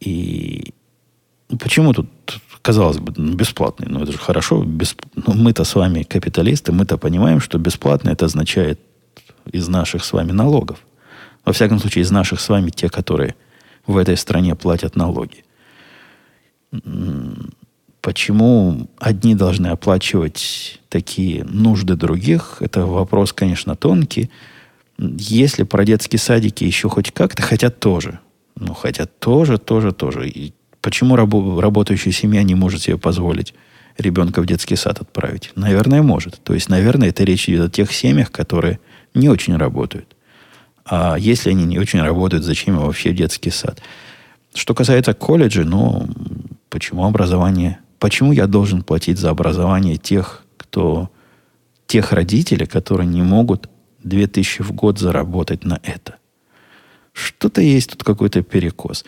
И 0.00 0.74
почему 1.60 1.92
тут, 1.92 2.08
казалось 2.62 2.98
бы, 2.98 3.12
ну, 3.16 3.34
бесплатный? 3.34 3.86
Ну, 3.88 4.02
это 4.02 4.12
же 4.12 4.18
хорошо. 4.18 4.62
Бесп... 4.64 5.02
Ну, 5.14 5.34
мы-то 5.34 5.64
с 5.64 5.74
вами 5.74 6.02
капиталисты, 6.02 6.72
мы-то 6.72 6.98
понимаем, 6.98 7.40
что 7.40 7.58
бесплатно 7.58 8.10
это 8.10 8.24
означает 8.24 8.80
из 9.52 9.68
наших 9.68 10.04
с 10.04 10.12
вами 10.12 10.32
налогов– 10.32 10.78
во 11.44 11.52
всяком 11.52 11.78
случае, 11.78 12.02
из 12.02 12.10
наших 12.10 12.40
с 12.40 12.48
вами, 12.48 12.70
те, 12.70 12.88
которые 12.88 13.34
в 13.86 13.96
этой 13.96 14.16
стране 14.16 14.54
платят 14.54 14.96
налоги. 14.96 15.44
Почему 18.00 18.88
одни 18.98 19.34
должны 19.34 19.68
оплачивать 19.68 20.80
такие 20.88 21.44
нужды 21.44 21.96
других, 21.96 22.58
это 22.60 22.86
вопрос, 22.86 23.32
конечно, 23.32 23.76
тонкий. 23.76 24.30
Если 24.98 25.62
про 25.64 25.84
детские 25.84 26.18
садики 26.18 26.64
еще 26.64 26.88
хоть 26.88 27.12
как-то, 27.12 27.42
хотят 27.42 27.80
тоже. 27.80 28.20
Ну, 28.56 28.74
хотят 28.74 29.18
тоже, 29.18 29.58
тоже, 29.58 29.92
тоже. 29.92 30.28
И 30.28 30.52
почему 30.80 31.16
рабо- 31.16 31.60
работающая 31.60 32.12
семья 32.12 32.42
не 32.42 32.54
может 32.54 32.82
себе 32.82 32.98
позволить 32.98 33.54
ребенка 33.98 34.40
в 34.40 34.46
детский 34.46 34.76
сад 34.76 35.00
отправить? 35.00 35.50
Наверное, 35.56 36.02
может. 36.02 36.40
То 36.44 36.54
есть, 36.54 36.68
наверное, 36.68 37.08
это 37.08 37.24
речь 37.24 37.48
идет 37.48 37.68
о 37.68 37.70
тех 37.70 37.92
семьях, 37.92 38.30
которые 38.30 38.78
не 39.14 39.28
очень 39.28 39.56
работают. 39.56 40.16
А 40.84 41.16
если 41.16 41.50
они 41.50 41.64
не 41.64 41.78
очень 41.78 42.02
работают, 42.02 42.44
зачем 42.44 42.78
вообще 42.78 43.12
детский 43.12 43.50
сад? 43.50 43.80
Что 44.54 44.74
касается 44.74 45.14
колледжа, 45.14 45.64
ну, 45.64 46.08
почему 46.68 47.06
образование? 47.06 47.78
Почему 47.98 48.32
я 48.32 48.46
должен 48.46 48.82
платить 48.82 49.18
за 49.18 49.30
образование 49.30 49.96
тех, 49.96 50.44
кто, 50.56 51.10
тех 51.86 52.12
родителей, 52.12 52.66
которые 52.66 53.06
не 53.06 53.22
могут 53.22 53.68
2000 54.02 54.62
в 54.62 54.72
год 54.72 54.98
заработать 54.98 55.64
на 55.64 55.80
это? 55.82 56.16
Что-то 57.12 57.62
есть 57.62 57.90
тут 57.90 58.04
какой-то 58.04 58.42
перекос. 58.42 59.04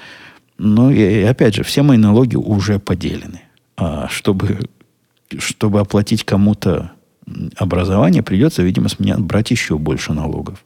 Ну, 0.59 0.91
и, 0.91 1.01
и 1.01 1.23
опять 1.23 1.55
же, 1.55 1.63
все 1.63 1.83
мои 1.83 1.99
налоги 1.99 2.37
уже 2.37 2.79
поделены. 2.79 3.43
А 3.77 4.09
чтобы, 4.09 4.61
чтобы 5.39 5.81
оплатить 5.81 6.25
кому-то 6.25 6.93
образование, 7.57 8.23
придется, 8.23 8.63
видимо, 8.63 8.89
с 8.89 8.99
меня 8.99 9.17
брать 9.19 9.51
еще 9.51 9.79
больше 9.79 10.13
налогов 10.13 10.65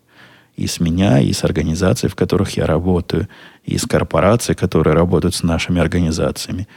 и 0.57 0.67
с 0.67 0.79
меня, 0.79 1.21
и 1.21 1.33
с 1.33 1.45
организаций, 1.45 2.09
в 2.09 2.15
которых 2.15 2.57
я 2.57 2.67
работаю, 2.67 3.29
и 3.65 3.79
с 3.79 3.87
корпораций, 3.87 4.55
которые 4.55 4.95
работают 4.95 5.35
с 5.35 5.43
нашими 5.43 5.81
организациями. 5.81 6.69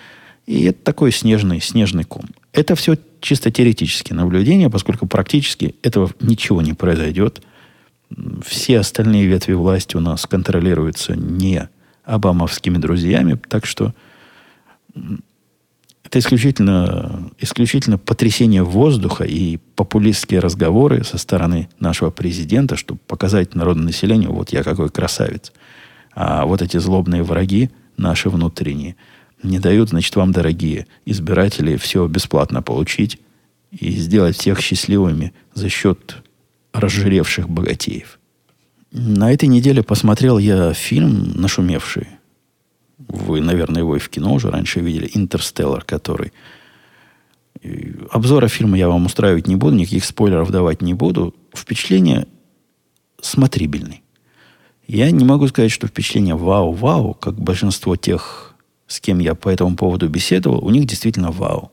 И 0.45 0.65
это 0.65 0.83
такой 0.83 1.11
снежный, 1.11 1.59
снежный 1.59 2.03
ком. 2.03 2.25
Это 2.53 2.75
все 2.75 2.95
чисто 3.19 3.51
теоретические 3.51 4.15
наблюдения, 4.15 4.69
поскольку 4.69 5.07
практически 5.07 5.75
этого 5.83 6.11
ничего 6.21 6.61
не 6.61 6.73
произойдет. 6.73 7.41
Все 8.45 8.79
остальные 8.79 9.25
ветви 9.25 9.53
власти 9.53 9.97
у 9.97 9.99
нас 9.99 10.25
контролируются 10.25 11.15
не 11.15 11.67
обамовскими 12.05 12.77
друзьями, 12.77 13.39
так 13.49 13.65
что 13.65 13.93
это 16.13 16.19
исключительно, 16.19 17.31
исключительно 17.39 17.97
потрясение 17.97 18.61
воздуха 18.61 19.23
и 19.23 19.57
популистские 19.75 20.41
разговоры 20.41 21.03
со 21.03 21.17
стороны 21.17 21.69
нашего 21.79 22.11
президента, 22.11 22.75
чтобы 22.75 22.99
показать 23.07 23.55
народному 23.55 23.87
населению, 23.87 24.31
вот 24.31 24.51
я 24.51 24.61
какой 24.61 24.89
красавец. 24.89 25.51
А 26.13 26.45
вот 26.45 26.61
эти 26.61 26.77
злобные 26.77 27.23
враги, 27.23 27.71
наши 27.97 28.29
внутренние, 28.29 28.95
не 29.41 29.57
дают, 29.57 29.89
значит, 29.89 30.15
вам, 30.15 30.31
дорогие 30.31 30.85
избиратели, 31.03 31.77
все 31.77 32.05
бесплатно 32.05 32.61
получить 32.61 33.19
и 33.71 33.89
сделать 33.93 34.37
всех 34.37 34.61
счастливыми 34.61 35.33
за 35.55 35.67
счет 35.67 36.17
разжиревших 36.73 37.49
богатеев. 37.49 38.19
На 38.91 39.33
этой 39.33 39.49
неделе 39.49 39.81
посмотрел 39.81 40.37
я 40.37 40.75
фильм 40.75 41.31
нашумевший. 41.33 42.05
Вы, 42.97 43.41
наверное, 43.41 43.81
его 43.81 43.95
и 43.95 43.99
в 43.99 44.09
кино 44.09 44.33
уже 44.33 44.49
раньше 44.49 44.79
видели. 44.79 45.09
«Интерстеллар», 45.13 45.83
который... 45.83 46.33
Обзора 48.11 48.47
фильма 48.47 48.77
я 48.77 48.89
вам 48.89 49.05
устраивать 49.05 49.47
не 49.47 49.55
буду, 49.55 49.75
никаких 49.75 50.03
спойлеров 50.03 50.51
давать 50.51 50.81
не 50.81 50.93
буду. 50.93 51.33
Впечатление 51.53 52.27
смотрибельный. 53.21 54.03
Я 54.85 55.11
не 55.11 55.23
могу 55.23 55.47
сказать, 55.47 55.71
что 55.71 55.87
впечатление 55.87 56.35
вау-вау, 56.35 57.13
как 57.13 57.35
большинство 57.39 57.95
тех, 57.95 58.55
с 58.87 58.99
кем 58.99 59.19
я 59.19 59.33
по 59.33 59.47
этому 59.47 59.75
поводу 59.75 60.09
беседовал, 60.09 60.63
у 60.63 60.69
них 60.71 60.85
действительно 60.85 61.31
вау. 61.31 61.71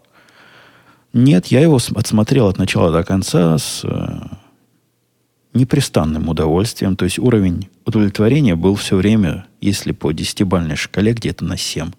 Нет, 1.13 1.47
я 1.47 1.61
его 1.61 1.81
отсмотрел 1.97 2.47
от 2.47 2.59
начала 2.59 2.93
до 2.93 3.03
конца 3.03 3.59
с 3.59 3.85
э, 3.85 4.21
непрестанным 5.55 6.29
удовольствием. 6.29 6.97
То 6.97 7.05
есть 7.05 7.19
уровень 7.19 7.69
удовлетворения 7.85 8.55
был 8.55 8.75
все 8.75 8.97
время, 8.97 9.47
если 9.61 9.93
по 9.93 10.13
десятибальной 10.13 10.77
шкале, 10.77 11.13
где-то 11.13 11.45
на 11.45 11.57
7. 11.57 11.91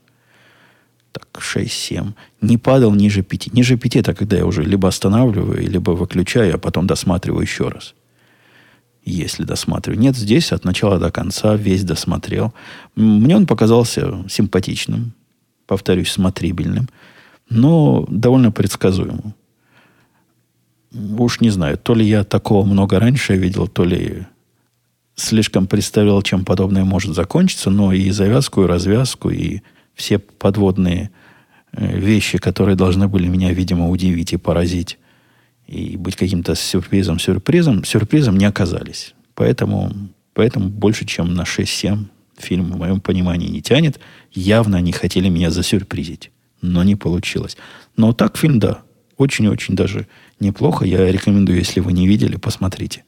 Так, 1.11 1.27
6-7. 1.37 2.13
Не 2.39 2.57
падал 2.57 2.93
ниже 2.93 3.21
5. 3.21 3.53
Ниже 3.53 3.77
5 3.77 3.95
это 3.97 4.13
когда 4.13 4.37
я 4.37 4.45
уже 4.45 4.63
либо 4.63 4.87
останавливаю, 4.87 5.69
либо 5.69 5.91
выключаю, 5.91 6.55
а 6.55 6.57
потом 6.57 6.87
досматриваю 6.87 7.41
еще 7.41 7.67
раз. 7.67 7.93
Если 9.03 9.43
досматриваю. 9.43 9.99
Нет, 9.99 10.15
здесь 10.15 10.51
от 10.51 10.63
начала 10.63 10.99
до 10.99 11.11
конца 11.11 11.55
весь 11.55 11.83
досмотрел. 11.83 12.53
Мне 12.95 13.35
он 13.35 13.47
показался 13.47 14.23
симпатичным, 14.29 15.13
повторюсь, 15.65 16.11
смотрибельным, 16.11 16.87
но 17.49 18.05
довольно 18.07 18.51
предсказуемым 18.51 19.33
уж 20.93 21.41
не 21.41 21.49
знаю, 21.49 21.77
то 21.77 21.93
ли 21.93 22.05
я 22.05 22.23
такого 22.23 22.65
много 22.65 22.99
раньше 22.99 23.35
видел, 23.35 23.67
то 23.67 23.83
ли 23.83 24.25
слишком 25.15 25.67
представлял, 25.67 26.21
чем 26.21 26.45
подобное 26.45 26.83
может 26.83 27.15
закончиться, 27.15 27.69
но 27.69 27.93
и 27.93 28.09
завязку, 28.11 28.63
и 28.63 28.67
развязку, 28.67 29.29
и 29.29 29.61
все 29.93 30.19
подводные 30.19 31.11
э, 31.73 31.97
вещи, 31.97 32.37
которые 32.37 32.75
должны 32.75 33.07
были 33.07 33.27
меня, 33.27 33.53
видимо, 33.53 33.89
удивить 33.89 34.33
и 34.33 34.37
поразить, 34.37 34.97
и 35.67 35.95
быть 35.95 36.15
каким-то 36.15 36.55
сюрпризом, 36.55 37.19
сюрпризом, 37.19 37.83
сюрпризом 37.83 38.37
не 38.37 38.45
оказались. 38.45 39.13
Поэтому, 39.35 39.91
поэтому 40.33 40.69
больше, 40.69 41.05
чем 41.05 41.33
на 41.33 41.43
6-7 41.43 42.05
фильм, 42.37 42.71
в 42.71 42.77
моем 42.77 42.99
понимании, 42.99 43.47
не 43.47 43.61
тянет. 43.61 43.99
Явно 44.31 44.77
они 44.77 44.91
хотели 44.91 45.29
меня 45.29 45.51
засюрпризить, 45.51 46.31
но 46.61 46.83
не 46.83 46.95
получилось. 46.95 47.57
Но 47.95 48.13
так 48.13 48.37
фильм, 48.37 48.59
да, 48.59 48.81
очень-очень 49.17 49.75
даже 49.75 50.07
неплохо. 50.41 50.85
Я 50.85 51.11
рекомендую, 51.11 51.59
если 51.59 51.79
вы 51.79 51.93
не 51.93 52.07
видели, 52.07 52.35
посмотрите. 52.35 53.03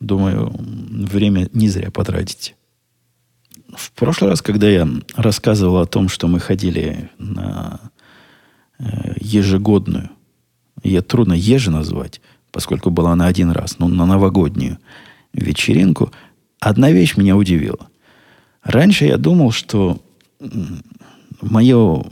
Думаю, 0.00 0.52
время 0.58 1.48
не 1.52 1.68
зря 1.68 1.90
потратите. 1.90 2.54
В 3.74 3.92
прошлый 3.92 4.30
раз, 4.30 4.42
когда 4.42 4.68
я 4.68 4.86
рассказывал 5.16 5.78
о 5.78 5.86
том, 5.86 6.08
что 6.08 6.28
мы 6.28 6.40
ходили 6.40 7.10
на 7.18 7.80
э, 8.78 9.14
ежегодную, 9.18 10.10
ее 10.82 11.00
трудно 11.00 11.32
еже 11.32 11.70
назвать, 11.70 12.20
поскольку 12.50 12.90
была 12.90 13.14
на 13.16 13.26
один 13.26 13.50
раз, 13.50 13.78
но 13.78 13.88
на 13.88 14.04
новогоднюю 14.04 14.78
вечеринку, 15.32 16.12
одна 16.60 16.90
вещь 16.90 17.16
меня 17.16 17.36
удивила. 17.36 17.88
Раньше 18.62 19.06
я 19.06 19.16
думал, 19.16 19.52
что 19.52 20.00
мое 21.40 22.04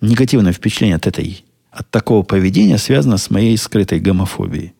негативное 0.00 0.52
впечатление 0.52 0.96
от 0.96 1.06
этой 1.06 1.44
от 1.72 1.90
такого 1.90 2.22
поведения 2.22 2.78
связано 2.78 3.16
с 3.16 3.30
моей 3.30 3.56
скрытой 3.56 3.98
гомофобией. 3.98 4.74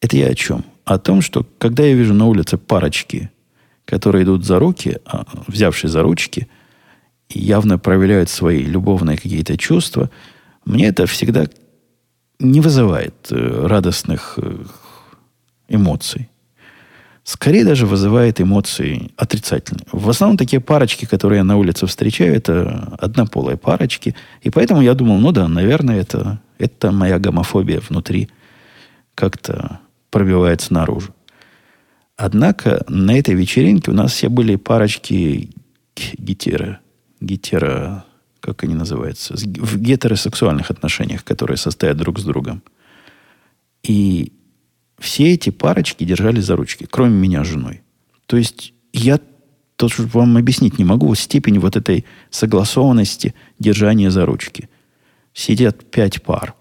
Это 0.00 0.16
я 0.16 0.26
о 0.26 0.34
чем? 0.34 0.64
О 0.84 0.98
том, 0.98 1.22
что 1.22 1.46
когда 1.58 1.84
я 1.84 1.94
вижу 1.94 2.12
на 2.12 2.26
улице 2.26 2.58
парочки, 2.58 3.30
которые 3.84 4.24
идут 4.24 4.44
за 4.44 4.58
руки, 4.58 4.98
а, 5.06 5.24
взявшие 5.46 5.90
за 5.90 6.02
ручки, 6.02 6.48
явно 7.30 7.78
проявляют 7.78 8.28
свои 8.28 8.64
любовные 8.64 9.16
какие-то 9.16 9.56
чувства, 9.56 10.10
мне 10.64 10.88
это 10.88 11.06
всегда 11.06 11.46
не 12.38 12.60
вызывает 12.60 13.14
э, 13.30 13.66
радостных 13.66 14.34
э, 14.38 14.64
эмоций 15.68 16.28
скорее 17.24 17.64
даже 17.64 17.86
вызывает 17.86 18.40
эмоции 18.40 19.10
отрицательные. 19.16 19.86
В 19.90 20.08
основном 20.08 20.36
такие 20.36 20.60
парочки, 20.60 21.06
которые 21.06 21.38
я 21.38 21.44
на 21.44 21.56
улице 21.56 21.86
встречаю, 21.86 22.34
это 22.34 22.96
однополые 23.00 23.56
парочки. 23.56 24.14
И 24.42 24.50
поэтому 24.50 24.82
я 24.82 24.94
думал, 24.94 25.18
ну 25.18 25.32
да, 25.32 25.48
наверное, 25.48 26.00
это, 26.00 26.40
это 26.58 26.92
моя 26.92 27.18
гомофобия 27.18 27.80
внутри 27.80 28.28
как-то 29.14 29.80
пробивается 30.10 30.72
наружу. 30.74 31.14
Однако 32.16 32.84
на 32.88 33.18
этой 33.18 33.34
вечеринке 33.34 33.90
у 33.90 33.94
нас 33.94 34.12
все 34.12 34.28
были 34.28 34.56
парочки 34.56 35.50
гетера, 35.96 36.80
гетера, 37.20 38.04
как 38.40 38.62
они 38.64 38.74
называются, 38.74 39.34
в 39.34 39.78
гетеросексуальных 39.78 40.70
отношениях, 40.70 41.24
которые 41.24 41.56
состоят 41.56 41.96
друг 41.96 42.18
с 42.18 42.24
другом. 42.24 42.62
И 43.82 44.33
все 45.04 45.34
эти 45.34 45.50
парочки 45.50 46.02
держались 46.02 46.46
за 46.46 46.56
ручки, 46.56 46.86
кроме 46.90 47.14
меня 47.14 47.44
с 47.44 47.48
женой. 47.48 47.82
То 48.24 48.38
есть 48.38 48.72
я 48.94 49.20
тоже 49.76 50.04
вам 50.04 50.38
объяснить 50.38 50.78
не 50.78 50.84
могу 50.84 51.14
степень 51.14 51.58
вот 51.58 51.76
этой 51.76 52.06
согласованности 52.30 53.34
держания 53.58 54.08
за 54.08 54.24
ручки. 54.24 54.70
Сидят 55.34 55.90
пять 55.90 56.22
пар. 56.22 56.54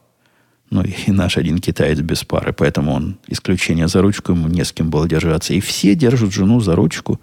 Ну, 0.69 0.83
и 0.83 0.93
наш 1.11 1.37
один 1.37 1.59
китаец 1.59 1.99
без 1.99 2.25
пары, 2.25 2.51
поэтому 2.51 2.91
он 2.91 3.17
исключение 3.27 3.87
за 3.87 4.01
ручку, 4.01 4.33
ему 4.33 4.49
не 4.49 4.65
с 4.65 4.73
кем 4.73 4.89
было 4.89 5.07
держаться. 5.07 5.53
И 5.53 5.61
все 5.61 5.95
держат 5.95 6.33
жену 6.33 6.59
за 6.59 6.75
ручку 6.75 7.21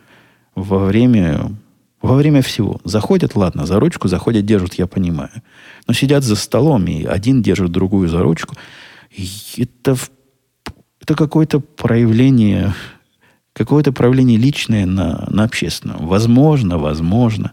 во 0.54 0.78
время, 0.78 1.54
во 2.00 2.14
время 2.14 2.40
всего. 2.40 2.80
Заходят, 2.84 3.36
ладно, 3.36 3.66
за 3.66 3.78
ручку, 3.78 4.08
заходят, 4.08 4.46
держат, 4.46 4.74
я 4.74 4.86
понимаю. 4.86 5.42
Но 5.86 5.92
сидят 5.92 6.24
за 6.24 6.34
столом, 6.34 6.86
и 6.86 7.04
один 7.04 7.42
держит 7.42 7.72
другую 7.72 8.08
за 8.08 8.22
ручку. 8.22 8.56
И 9.10 9.28
это 9.58 9.94
в 9.94 10.10
это 11.00 11.14
какое-то 11.14 11.60
проявление, 11.60 12.74
какое-то 13.52 13.92
проявление 13.92 14.38
личное 14.38 14.86
на, 14.86 15.26
на 15.30 15.44
общественном. 15.44 16.06
Возможно, 16.06 16.78
возможно, 16.78 17.52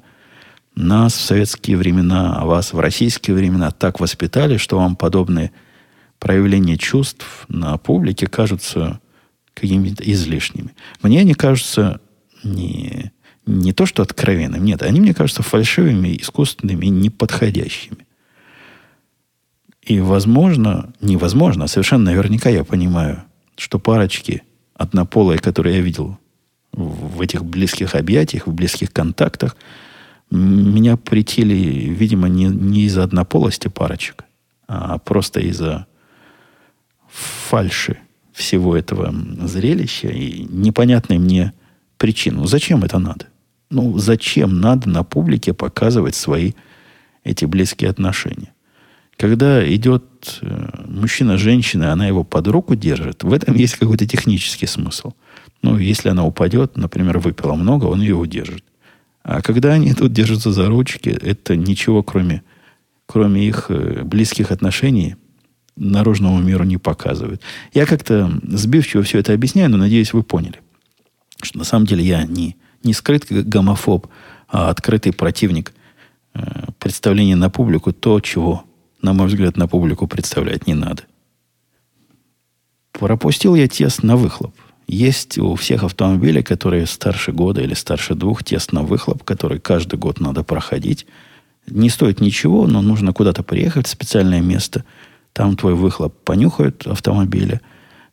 нас 0.75 1.13
в 1.13 1.21
советские 1.21 1.77
времена, 1.77 2.35
а 2.37 2.45
вас 2.45 2.73
в 2.73 2.79
российские 2.79 3.35
времена 3.35 3.71
так 3.71 3.99
воспитали, 3.99 4.57
что 4.57 4.77
вам 4.77 4.95
подобные 4.95 5.51
проявления 6.19 6.77
чувств 6.77 7.45
на 7.47 7.77
публике 7.77 8.27
кажутся 8.27 8.99
какими-то 9.53 10.03
излишними. 10.03 10.75
Мне 11.01 11.21
они 11.21 11.33
кажутся 11.33 11.99
не, 12.43 13.11
не 13.45 13.73
то, 13.73 13.85
что 13.85 14.03
откровенными, 14.03 14.67
нет, 14.67 14.83
они 14.83 14.99
мне 14.99 15.13
кажутся 15.13 15.41
фальшивыми, 15.41 16.17
искусственными 16.19 16.85
и 16.85 16.89
неподходящими. 16.89 18.05
И 19.81 19.99
возможно, 19.99 20.93
невозможно, 21.01 21.63
а 21.63 21.67
совершенно 21.67 22.11
наверняка 22.11 22.49
я 22.49 22.63
понимаю, 22.63 23.23
что 23.57 23.79
парочки 23.79 24.43
однополые, 24.73 25.39
которые 25.39 25.77
я 25.77 25.81
видел 25.81 26.17
в 26.71 27.21
этих 27.21 27.43
близких 27.43 27.95
объятиях, 27.95 28.47
в 28.47 28.53
близких 28.53 28.93
контактах, 28.93 29.57
меня 30.29 30.97
притили, 30.97 31.53
видимо, 31.53 32.27
не, 32.27 32.45
не 32.45 32.83
из-за 32.83 33.03
однополости 33.03 33.67
парочек, 33.67 34.25
а 34.67 34.97
просто 34.99 35.39
из-за 35.39 35.87
фальши 37.09 37.97
всего 38.33 38.75
этого 38.75 39.13
зрелища 39.41 40.09
и 40.09 40.43
непонятной 40.43 41.17
мне 41.17 41.53
причины. 41.97 42.37
Ну, 42.37 42.45
зачем 42.45 42.83
это 42.83 42.99
надо? 42.99 43.27
Ну, 43.69 43.97
зачем 43.97 44.59
надо 44.59 44.89
на 44.89 45.03
публике 45.03 45.53
показывать 45.53 46.15
свои 46.15 46.53
эти 47.23 47.45
близкие 47.45 47.89
отношения? 47.89 48.53
Когда 49.17 49.67
идет 49.73 50.39
э, 50.41 50.69
мужчина-женщина, 50.87 51.91
она 51.91 52.07
его 52.07 52.23
под 52.23 52.47
руку 52.47 52.75
держит, 52.75 53.23
в 53.23 53.33
этом 53.33 53.55
есть 53.55 53.75
какой-то 53.75 54.05
технический 54.05 54.67
смысл. 54.67 55.13
Ну, 55.63 55.77
если 55.79 56.09
она 56.09 56.23
упадет, 56.23 56.77
например, 56.77 57.17
выпила 57.17 57.55
много, 57.55 57.85
он 57.85 57.99
ее 58.01 58.15
удержит. 58.15 58.63
А 59.23 59.41
когда 59.41 59.73
они 59.73 59.93
тут 59.93 60.13
держатся 60.13 60.51
за 60.51 60.67
ручки, 60.67 61.09
это 61.09 61.55
ничего, 61.55 62.03
кроме, 62.03 62.43
кроме 63.07 63.47
их 63.47 63.65
э, 63.69 64.03
близких 64.03 64.51
отношений, 64.51 65.15
наружному 65.75 66.39
миру 66.39 66.63
не 66.63 66.77
показывает. 66.77 67.41
Я 67.73 67.87
как-то 67.87 68.31
сбивчиво 68.43 69.01
все 69.01 69.19
это 69.19 69.33
объясняю, 69.33 69.71
но 69.71 69.77
надеюсь, 69.77 70.13
вы 70.13 70.21
поняли, 70.21 70.59
что 71.41 71.57
на 71.57 71.63
самом 71.63 71.87
деле 71.87 72.03
я 72.03 72.23
не, 72.23 72.55
не 72.83 72.93
скрытый 72.93 73.41
гомофоб, 73.41 74.07
а 74.47 74.69
открытый 74.69 75.11
противник 75.11 75.73
э, 76.35 76.67
представление 76.77 77.35
на 77.35 77.49
публику 77.49 77.93
то, 77.93 78.19
чего, 78.19 78.63
на 79.01 79.13
мой 79.13 79.27
взгляд, 79.27 79.57
на 79.57 79.67
публику 79.67 80.07
представлять 80.07 80.67
не 80.67 80.73
надо. 80.73 81.03
Пропустил 82.91 83.55
я 83.55 83.67
тест 83.67 84.03
на 84.03 84.15
выхлоп. 84.15 84.55
Есть 84.87 85.37
у 85.37 85.55
всех 85.55 85.83
автомобилей, 85.83 86.41
которые 86.41 86.87
старше 86.87 87.31
года 87.31 87.61
или 87.61 87.73
старше 87.73 88.15
двух, 88.15 88.43
тест 88.43 88.71
на 88.71 88.83
выхлоп, 88.83 89.23
который 89.23 89.59
каждый 89.59 89.99
год 89.99 90.19
надо 90.19 90.43
проходить. 90.43 91.05
Не 91.67 91.89
стоит 91.89 92.21
ничего, 92.21 92.65
но 92.67 92.81
нужно 92.81 93.11
куда-то 93.11 93.43
приехать 93.43 93.87
в 93.87 93.89
специальное 93.89 94.41
место. 94.41 94.85
Там 95.33 95.57
твой 95.57 95.75
выхлоп 95.75 96.15
понюхают 96.23 96.87
автомобиля 96.87 97.61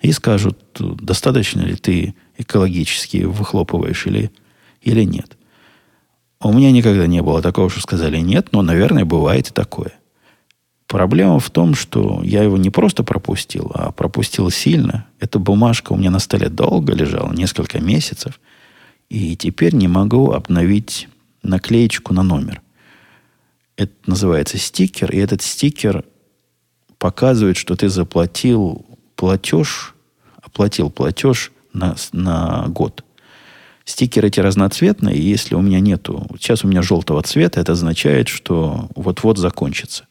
и 0.01 0.11
скажут, 0.12 0.59
достаточно 0.79 1.62
ли 1.62 1.77
ты 1.77 2.14
экологически 2.37 3.18
выхлопываешь 3.18 4.07
или, 4.07 4.33
или 4.83 5.05
нет. 5.05 5.38
У 6.40 6.53
меня 6.53 6.73
никогда 6.73 7.07
не 7.07 7.23
было 7.23 7.40
такого, 7.40 7.70
что 7.70 7.81
сказали 7.81 8.18
нет, 8.18 8.49
но, 8.53 8.61
наверное, 8.62 9.05
бывает 9.05 9.49
и 9.49 9.53
такое. 9.53 9.92
Проблема 10.94 11.40
в 11.40 11.50
том, 11.50 11.74
что 11.74 12.20
я 12.22 12.44
его 12.44 12.57
не 12.57 12.70
просто 12.70 13.02
пропустил, 13.02 13.68
а 13.74 13.90
пропустил 13.90 14.48
сильно. 14.50 15.09
Эта 15.18 15.40
бумажка 15.40 15.92
у 15.92 15.96
меня 15.96 16.12
на 16.12 16.20
столе 16.20 16.48
долго 16.48 16.94
лежала, 16.94 17.33
несколько 17.33 17.80
месяцев. 17.80 18.38
И 19.09 19.35
теперь 19.35 19.74
не 19.74 19.88
могу 19.88 20.30
обновить 20.30 21.09
наклеечку 21.42 22.14
на 22.14 22.22
номер. 22.22 22.62
Это 23.76 23.92
называется 24.07 24.57
стикер, 24.57 25.11
и 25.11 25.16
этот 25.16 25.42
стикер 25.42 26.04
показывает, 26.98 27.57
что 27.57 27.74
ты 27.74 27.88
заплатил 27.88 28.87
платеж, 29.16 29.96
оплатил 30.42 30.90
платеж 30.90 31.50
на, 31.72 31.96
на 32.12 32.68
год. 32.68 33.04
Стикеры 33.85 34.28
эти 34.28 34.38
разноцветные, 34.38 35.16
и 35.16 35.22
если 35.22 35.57
у 35.57 35.61
меня 35.61 35.80
нету... 35.80 36.24
Сейчас 36.38 36.62
у 36.64 36.68
меня 36.68 36.83
желтого 36.83 37.20
цвета, 37.24 37.59
это 37.59 37.72
означает, 37.72 38.28
что 38.28 38.88
вот-вот 38.94 39.38
закончится. 39.38 40.07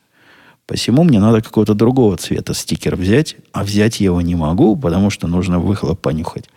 Посему 0.65 1.03
мне 1.03 1.19
надо 1.19 1.41
какого-то 1.41 1.73
другого 1.73 2.15
цвета 2.17 2.53
стикер 2.53 2.95
взять, 2.95 3.35
а 3.51 3.63
взять 3.63 3.99
я 3.99 4.05
его 4.05 4.21
не 4.21 4.35
могу, 4.35 4.75
потому 4.77 5.09
что 5.09 5.27
нужно 5.27 5.59
выхлоп 5.59 5.99
понюхать. 5.99 6.49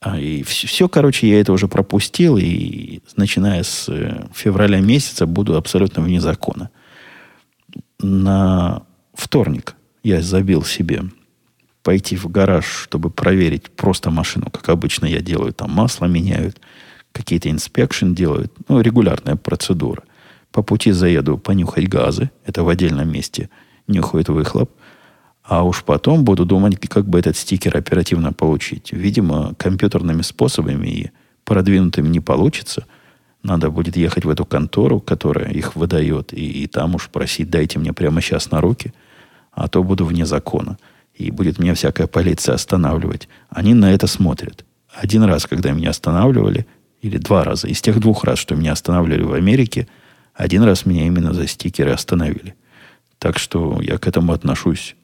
А, 0.00 0.18
и 0.18 0.42
все, 0.42 0.66
все, 0.66 0.88
короче, 0.88 1.30
я 1.30 1.40
это 1.40 1.52
уже 1.52 1.66
пропустил, 1.66 2.36
и 2.36 3.00
начиная 3.16 3.62
с 3.62 3.88
э, 3.88 4.26
февраля 4.34 4.80
месяца 4.80 5.24
буду 5.24 5.56
абсолютно 5.56 6.02
вне 6.02 6.20
закона. 6.20 6.68
На 7.98 8.82
вторник 9.14 9.74
я 10.02 10.20
забил 10.20 10.62
себе 10.62 11.04
пойти 11.82 12.16
в 12.16 12.28
гараж, 12.28 12.66
чтобы 12.66 13.08
проверить 13.08 13.70
просто 13.70 14.10
машину, 14.10 14.50
как 14.50 14.68
обычно 14.68 15.06
я 15.06 15.20
делаю. 15.20 15.54
Там 15.54 15.70
масло 15.70 16.04
меняют, 16.04 16.60
какие-то 17.12 17.50
inspection 17.50 18.12
делают. 18.12 18.52
Ну, 18.68 18.80
регулярная 18.80 19.36
процедура. 19.36 20.02
По 20.54 20.62
пути 20.62 20.92
заеду 20.92 21.36
понюхать 21.36 21.88
газы. 21.88 22.30
Это 22.46 22.62
в 22.62 22.68
отдельном 22.68 23.10
месте 23.10 23.50
нюхает 23.88 24.28
выхлоп. 24.28 24.70
А 25.42 25.64
уж 25.64 25.82
потом 25.82 26.24
буду 26.24 26.44
думать, 26.44 26.78
как 26.88 27.08
бы 27.08 27.18
этот 27.18 27.36
стикер 27.36 27.76
оперативно 27.76 28.32
получить. 28.32 28.92
Видимо, 28.92 29.54
компьютерными 29.56 30.22
способами 30.22 30.86
и 30.86 31.10
продвинутыми 31.44 32.06
не 32.06 32.20
получится. 32.20 32.86
Надо 33.42 33.68
будет 33.68 33.96
ехать 33.96 34.24
в 34.24 34.28
эту 34.28 34.46
контору, 34.46 35.00
которая 35.00 35.50
их 35.50 35.74
выдает, 35.74 36.32
и, 36.32 36.62
и 36.62 36.68
там 36.68 36.94
уж 36.94 37.08
просить, 37.08 37.50
дайте 37.50 37.80
мне 37.80 37.92
прямо 37.92 38.20
сейчас 38.20 38.52
на 38.52 38.60
руки, 38.60 38.94
а 39.50 39.66
то 39.66 39.82
буду 39.82 40.04
вне 40.04 40.24
закона. 40.24 40.78
И 41.14 41.32
будет 41.32 41.58
меня 41.58 41.74
всякая 41.74 42.06
полиция 42.06 42.54
останавливать. 42.54 43.28
Они 43.48 43.74
на 43.74 43.92
это 43.92 44.06
смотрят. 44.06 44.64
Один 44.94 45.24
раз, 45.24 45.46
когда 45.46 45.72
меня 45.72 45.90
останавливали, 45.90 46.64
или 47.02 47.18
два 47.18 47.42
раза, 47.42 47.66
из 47.66 47.82
тех 47.82 47.98
двух 47.98 48.22
раз, 48.22 48.38
что 48.38 48.54
меня 48.54 48.70
останавливали 48.70 49.24
в 49.24 49.32
Америке– 49.32 49.88
один 50.34 50.62
раз 50.62 50.84
меня 50.84 51.06
именно 51.06 51.32
за 51.32 51.46
стикеры 51.46 51.92
остановили. 51.92 52.54
Так 53.18 53.38
что 53.38 53.80
я 53.80 53.98
к 53.98 54.06
этому 54.06 54.32
отношусь 54.32 54.96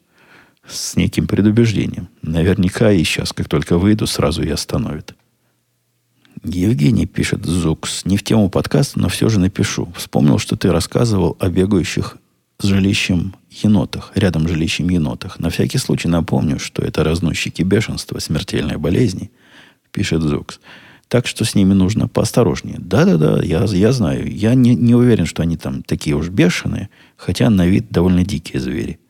с 0.66 0.97
неким 0.97 1.27
предубеждением. 1.27 2.09
Наверняка 2.23 2.90
и 2.90 3.03
сейчас, 3.05 3.33
как 3.33 3.49
только 3.49 3.79
выйду, 3.79 4.07
сразу 4.07 4.43
и 4.43 4.51
остановят. 4.51 5.14
Евгений 6.43 7.07
пишет, 7.07 7.45
Зукс, 7.45 8.05
не 8.05 8.16
в 8.16 8.25
тему 8.25 8.49
подкаста, 8.51 8.99
но 8.99 9.09
все 9.09 9.29
же 9.29 9.38
напишу. 9.38 9.93
Вспомнил, 9.97 10.38
что 10.38 10.57
ты 10.57 10.73
рассказывал 10.73 11.37
о 11.38 11.49
бегающих 11.49 12.16
с 12.59 12.64
жилищем 12.64 13.35
енотах, 13.51 14.12
рядом 14.14 14.47
с 14.47 14.51
жилищем 14.51 14.88
енотах. 14.88 15.38
На 15.38 15.51
всякий 15.51 15.79
случай 15.79 16.09
напомню, 16.09 16.59
что 16.59 16.83
это 16.83 17.05
разносчики 17.05 17.62
бешенства, 17.62 18.19
смертельной 18.19 18.77
болезни, 18.77 19.31
пишет 19.93 20.23
Зукс. 20.23 20.61
Так 21.11 21.27
что 21.27 21.44
с 21.44 21.57
ними 21.57 21.73
нужно 21.73 22.07
поосторожнее. 22.07 22.77
Да-да-да, 22.79 23.42
я, 23.42 23.64
я 23.64 23.90
знаю. 23.90 24.33
Я 24.33 24.55
не, 24.55 24.77
не 24.77 24.94
уверен, 24.94 25.27
что 25.27 25.42
они 25.42 25.57
там 25.57 25.83
такие 25.83 26.14
уж 26.14 26.29
бешеные, 26.29 26.88
хотя 27.16 27.51
на 27.51 27.66
вид 27.66 27.90
довольно 27.90 28.25
дикие 28.25 28.61
звери. 28.61 29.01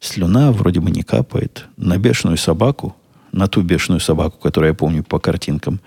Слюна 0.00 0.50
вроде 0.50 0.80
бы 0.80 0.90
не 0.90 1.02
капает. 1.02 1.66
На 1.76 1.98
бешеную 1.98 2.38
собаку, 2.38 2.96
на 3.32 3.48
ту 3.48 3.60
бешеную 3.60 4.00
собаку, 4.00 4.38
которую 4.38 4.70
я 4.70 4.74
помню 4.74 5.04
по 5.04 5.18
картинкам 5.18 5.80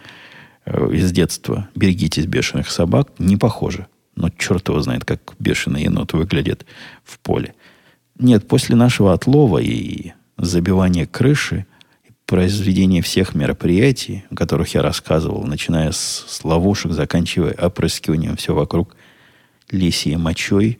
э, 0.65 0.91
из 0.93 1.11
детства, 1.11 1.67
берегитесь 1.73 2.27
бешеных 2.27 2.69
собак, 2.69 3.09
не 3.17 3.35
похоже. 3.35 3.87
Но 4.15 4.29
черт 4.29 4.67
его 4.69 4.79
знает, 4.81 5.03
как 5.03 5.33
бешеный 5.39 5.81
енот 5.81 6.13
выглядит 6.13 6.67
в 7.03 7.17
поле. 7.17 7.55
Нет, 8.19 8.47
после 8.47 8.75
нашего 8.75 9.13
отлова 9.13 9.57
и 9.57 10.11
забивания 10.37 11.07
крыши– 11.07 11.65
произведение 12.29 13.01
всех 13.01 13.33
мероприятий, 13.33 14.23
о 14.29 14.35
которых 14.35 14.75
я 14.75 14.83
рассказывал, 14.83 15.45
начиная 15.47 15.91
с, 15.91 16.25
с 16.27 16.43
ловушек, 16.43 16.91
заканчивая 16.91 17.53
опрыскиванием 17.53 18.35
все 18.35 18.53
вокруг 18.53 18.95
лисьей 19.71 20.15
мочой, 20.15 20.77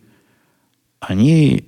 они 1.00 1.66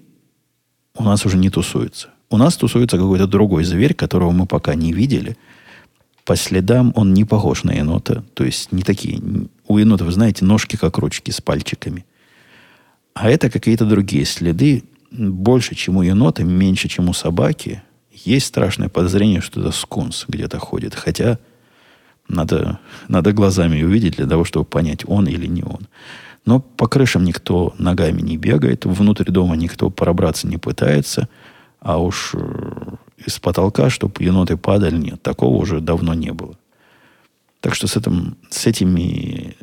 у 0.95 1.03
нас 1.03 1.25
уже 1.25 1.37
не 1.37 1.49
тусуются. 1.49 2.09
У 2.29 2.37
нас 2.37 2.57
тусуется 2.57 2.97
какой-то 2.97 3.25
другой 3.25 3.63
зверь, 3.63 3.95
которого 3.95 4.29
мы 4.29 4.45
пока 4.45 4.75
не 4.75 4.93
видели. 4.93 5.35
По 6.25 6.35
следам 6.35 6.93
он 6.95 7.15
не 7.15 7.25
похож 7.25 7.63
на 7.63 7.71
енота. 7.71 8.23
То 8.35 8.43
есть 8.43 8.71
не 8.71 8.83
такие... 8.83 9.19
У 9.67 9.79
енота, 9.79 10.05
вы 10.05 10.11
знаете, 10.11 10.45
ножки 10.45 10.75
как 10.75 10.99
ручки 10.99 11.31
с 11.31 11.41
пальчиками. 11.41 12.05
А 13.15 13.31
это 13.31 13.49
какие-то 13.49 13.87
другие 13.87 14.25
следы. 14.25 14.83
Больше, 15.09 15.73
чем 15.73 15.97
у 15.97 16.03
енота, 16.03 16.43
меньше, 16.43 16.87
чем 16.87 17.09
у 17.09 17.13
собаки. 17.13 17.81
Есть 18.25 18.47
страшное 18.47 18.89
подозрение, 18.89 19.41
что 19.41 19.59
это 19.61 19.71
скунс 19.71 20.25
где-то 20.27 20.59
ходит. 20.59 20.95
Хотя 20.95 21.39
надо, 22.27 22.79
надо 23.07 23.33
глазами 23.33 23.81
увидеть 23.81 24.17
для 24.17 24.27
того, 24.27 24.45
чтобы 24.45 24.65
понять, 24.65 25.03
он 25.07 25.27
или 25.27 25.47
не 25.47 25.63
он. 25.63 25.87
Но 26.45 26.59
по 26.59 26.87
крышам 26.87 27.23
никто 27.23 27.73
ногами 27.77 28.21
не 28.21 28.37
бегает, 28.37 28.85
внутрь 28.85 29.29
дома 29.29 29.55
никто 29.55 29.89
пробраться 29.89 30.47
не 30.47 30.57
пытается, 30.57 31.29
а 31.79 32.01
уж 32.01 32.31
э, 32.33 32.95
из 33.25 33.39
потолка, 33.39 33.89
чтобы 33.89 34.23
еноты 34.23 34.57
падали, 34.57 34.95
нет, 34.95 35.21
такого 35.21 35.57
уже 35.57 35.81
давно 35.81 36.13
не 36.13 36.31
было. 36.31 36.55
Так 37.59 37.75
что 37.75 37.87
с, 37.87 37.95
этим, 37.95 38.37
с 38.49 38.65
этими 38.65 39.55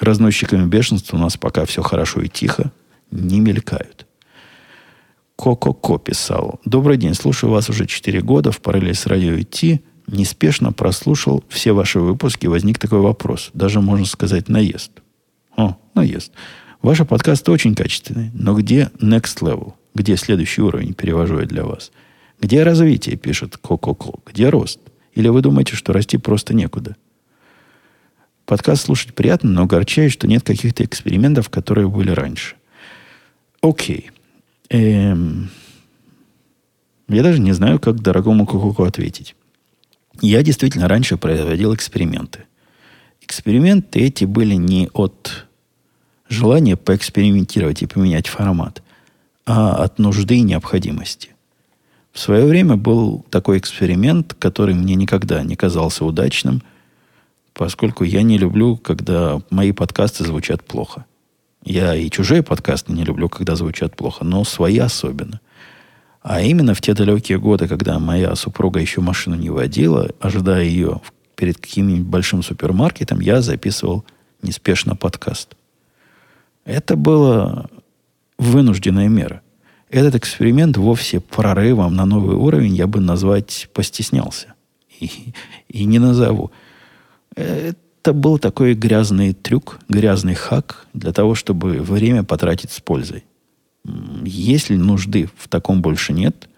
разносчиками 0.00 0.66
бешенства 0.66 1.18
у 1.18 1.20
нас 1.20 1.36
пока 1.36 1.66
все 1.66 1.82
хорошо 1.82 2.22
и 2.22 2.28
тихо, 2.28 2.72
не 3.10 3.40
мелькают. 3.40 4.05
Ко-ко-ко 5.36 5.98
писал. 5.98 6.60
Добрый 6.64 6.96
день, 6.96 7.14
слушаю 7.14 7.50
вас 7.50 7.68
уже 7.68 7.86
4 7.86 8.22
года 8.22 8.50
в 8.50 8.60
параллель 8.60 8.94
с 8.94 9.06
радио 9.06 9.38
идти. 9.38 9.82
Неспешно 10.06 10.72
прослушал 10.72 11.44
все 11.48 11.72
ваши 11.72 12.00
выпуски. 12.00 12.46
Возник 12.46 12.78
такой 12.78 13.00
вопрос. 13.00 13.50
Даже, 13.52 13.80
можно 13.80 14.06
сказать, 14.06 14.48
наезд. 14.48 14.92
О, 15.56 15.76
наезд. 15.94 16.32
Ваши 16.80 17.04
подкасты 17.04 17.50
очень 17.52 17.74
качественные. 17.74 18.30
Но 18.34 18.54
где 18.54 18.90
next 18.98 19.40
level? 19.42 19.74
Где 19.94 20.16
следующий 20.16 20.62
уровень, 20.62 20.94
перевожу 20.94 21.40
я 21.40 21.46
для 21.46 21.64
вас? 21.64 21.92
Где 22.40 22.62
развитие, 22.62 23.16
пишет 23.16 23.58
Ко-ко-ко? 23.58 24.20
Где 24.24 24.48
рост? 24.48 24.80
Или 25.14 25.28
вы 25.28 25.42
думаете, 25.42 25.76
что 25.76 25.92
расти 25.92 26.16
просто 26.16 26.54
некуда? 26.54 26.96
Подкаст 28.46 28.84
слушать 28.84 29.14
приятно, 29.14 29.50
но 29.50 29.62
огорчает, 29.62 30.12
что 30.12 30.28
нет 30.28 30.44
каких-то 30.44 30.84
экспериментов, 30.84 31.50
которые 31.50 31.88
были 31.88 32.10
раньше. 32.10 32.54
Окей. 33.60 34.10
Эм, 34.70 35.50
я 37.08 37.22
даже 37.22 37.40
не 37.40 37.52
знаю, 37.52 37.78
как 37.78 38.00
дорогому 38.00 38.46
Кукуку 38.46 38.84
ответить. 38.84 39.36
Я 40.20 40.42
действительно 40.42 40.88
раньше 40.88 41.16
производил 41.16 41.74
эксперименты. 41.74 42.40
Эксперименты 43.20 44.00
эти 44.00 44.24
были 44.24 44.54
не 44.54 44.88
от 44.92 45.46
желания 46.28 46.76
поэкспериментировать 46.76 47.82
и 47.82 47.86
поменять 47.86 48.26
формат, 48.26 48.82
а 49.44 49.84
от 49.84 49.98
нужды 49.98 50.36
и 50.36 50.42
необходимости. 50.42 51.30
В 52.12 52.18
свое 52.18 52.46
время 52.46 52.76
был 52.76 53.24
такой 53.30 53.58
эксперимент, 53.58 54.34
который 54.34 54.74
мне 54.74 54.94
никогда 54.94 55.42
не 55.42 55.54
казался 55.54 56.04
удачным, 56.04 56.62
поскольку 57.52 58.04
я 58.04 58.22
не 58.22 58.38
люблю, 58.38 58.76
когда 58.76 59.40
мои 59.50 59.72
подкасты 59.72 60.24
звучат 60.24 60.64
плохо– 60.64 61.04
я 61.66 61.96
и 61.96 62.08
чужие 62.08 62.44
подкасты 62.44 62.92
не 62.92 63.04
люблю, 63.04 63.28
когда 63.28 63.56
звучат 63.56 63.96
плохо, 63.96 64.24
но 64.24 64.44
свои 64.44 64.78
особенно. 64.78 65.40
А 66.22 66.40
именно 66.40 66.74
в 66.74 66.80
те 66.80 66.94
далекие 66.94 67.40
годы, 67.40 67.66
когда 67.66 67.98
моя 67.98 68.36
супруга 68.36 68.78
еще 68.78 69.00
машину 69.00 69.34
не 69.34 69.50
водила, 69.50 70.10
ожидая 70.20 70.62
ее 70.62 71.00
перед 71.34 71.58
каким-нибудь 71.58 72.06
большим 72.06 72.44
супермаркетом, 72.44 73.18
я 73.20 73.42
записывал 73.42 74.04
неспешно 74.42 74.94
подкаст. 74.94 75.56
Это 76.64 76.96
была 76.96 77.66
вынужденная 78.38 79.08
мера. 79.08 79.42
Этот 79.90 80.14
эксперимент 80.14 80.76
вовсе 80.76 81.18
прорывом 81.18 81.96
на 81.96 82.06
новый 82.06 82.36
уровень 82.36 82.76
я 82.76 82.86
бы 82.86 83.00
назвать 83.00 83.68
постеснялся. 83.72 84.54
И, 85.00 85.10
и 85.68 85.84
не 85.84 85.98
назову. 85.98 86.52
Это 88.06 88.12
был 88.12 88.38
такой 88.38 88.74
грязный 88.74 89.32
трюк, 89.32 89.80
грязный 89.88 90.34
хак 90.34 90.86
для 90.94 91.12
того, 91.12 91.34
чтобы 91.34 91.82
время 91.82 92.22
потратить 92.22 92.70
с 92.70 92.78
пользой. 92.78 93.24
Если 94.22 94.76
нужды 94.76 95.28
в 95.36 95.48
таком 95.48 95.82
больше 95.82 96.12
нет, 96.12 96.48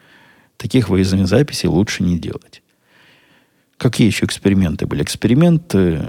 таких 0.59 0.91
выездных 0.91 1.27
записей 1.27 1.71
лучше 1.71 2.03
не 2.03 2.19
делать. 2.19 2.63
Какие 3.79 4.09
еще 4.09 4.27
эксперименты 4.27 4.85
были? 4.85 5.03
Эксперименты 5.03 6.05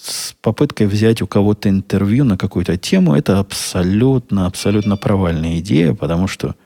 с 0.00 0.34
попыткой 0.40 0.86
взять 0.86 1.20
у 1.20 1.26
кого-то 1.26 1.68
интервью 1.68 2.24
на 2.24 2.38
какую-то 2.38 2.78
тему, 2.78 3.14
это 3.14 3.40
абсолютно, 3.40 4.46
абсолютно 4.46 4.96
провальная 4.96 5.58
идея, 5.58 5.92
потому 5.92 6.28
что 6.28 6.56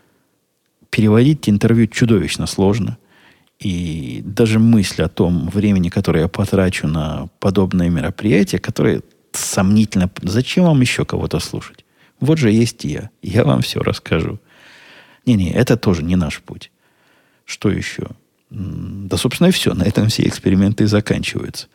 переводить 0.91 1.49
интервью 1.49 1.89
чудовищно 1.89 2.47
сложно. 2.47 2.99
И 3.63 4.23
даже 4.25 4.59
мысль 4.59 5.03
о 5.03 5.09
том 5.09 5.49
времени, 5.49 5.89
которое 5.89 6.23
я 6.23 6.29
потрачу 6.29 6.89
на 6.89 7.29
подобное 7.39 7.91
мероприятие, 7.91 8.61
которое 8.61 9.03
сомнительно... 9.33 10.11
Зачем 10.23 10.65
вам 10.65 10.81
еще 10.81 11.05
кого-то 11.05 11.39
слушать? 11.39 11.85
Вот 12.19 12.39
же 12.39 12.51
есть 12.51 12.85
я. 12.85 13.11
Я 13.23 13.45
вам 13.45 13.63
все 13.63 13.81
расскажу. 13.81 14.41
Не-не, 15.27 15.53
это 15.53 15.77
тоже 15.77 16.03
не 16.03 16.17
наш 16.17 16.41
путь. 16.41 16.73
Что 17.45 17.71
еще? 17.71 18.09
Да, 18.51 19.17
собственно, 19.17 19.49
и 19.49 19.53
все. 19.53 19.75
На 19.75 19.85
этом 19.85 20.09
все 20.09 20.27
эксперименты 20.27 20.85
и 20.85 20.89
заканчиваются. 20.89 21.69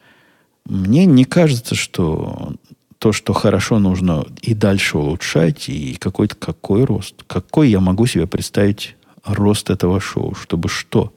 Мне 0.65 1.05
не 1.05 1.23
кажется, 1.23 1.73
что 1.75 2.55
то, 2.97 3.13
что 3.13 3.31
хорошо, 3.31 3.79
нужно 3.79 4.25
и 4.41 4.53
дальше 4.53 4.97
улучшать, 4.97 5.69
и 5.69 5.95
какой-то 5.95 6.35
какой 6.35 6.83
рост. 6.83 7.15
Какой 7.27 7.69
я 7.69 7.79
могу 7.79 8.07
себе 8.07 8.27
представить 8.27 8.97
рост 9.23 9.69
этого 9.69 10.01
шоу? 10.01 10.35
Чтобы 10.35 10.67
что? 10.67 11.13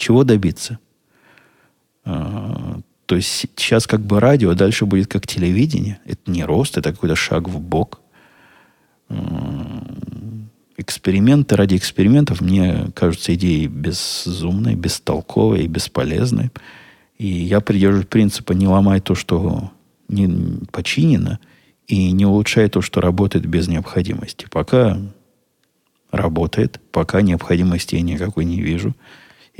Чего 0.00 0.24
добиться? 0.24 0.78
А, 2.06 2.80
то 3.04 3.16
есть 3.16 3.28
сейчас 3.28 3.86
как 3.86 4.00
бы 4.00 4.18
радио, 4.18 4.50
а 4.50 4.54
дальше 4.54 4.86
будет 4.86 5.08
как 5.08 5.26
телевидение. 5.26 6.00
Это 6.06 6.30
не 6.30 6.42
рост, 6.42 6.78
это 6.78 6.90
какой-то 6.90 7.16
шаг 7.16 7.50
в 7.50 7.60
бок. 7.60 8.00
А, 9.10 9.84
эксперименты 10.78 11.54
ради 11.54 11.76
экспериментов 11.76 12.40
мне 12.40 12.86
кажутся 12.94 13.34
идеей 13.34 13.66
безумной, 13.66 14.74
бестолковой 14.74 15.64
и 15.64 15.68
бесполезной. 15.68 16.50
И 17.18 17.26
я 17.26 17.60
придерживаюсь 17.60 18.08
принципа 18.08 18.52
не 18.52 18.66
ломай 18.66 19.00
то, 19.00 19.14
что 19.14 19.70
не 20.08 20.64
починено, 20.72 21.40
и 21.88 22.10
не 22.12 22.24
улучшай 22.24 22.70
то, 22.70 22.80
что 22.80 23.02
работает 23.02 23.44
без 23.44 23.68
необходимости. 23.68 24.46
Пока 24.50 24.96
работает, 26.10 26.80
пока 26.90 27.20
необходимости 27.20 27.96
я 27.96 28.00
никакой 28.00 28.46
не 28.46 28.62
вижу. 28.62 28.94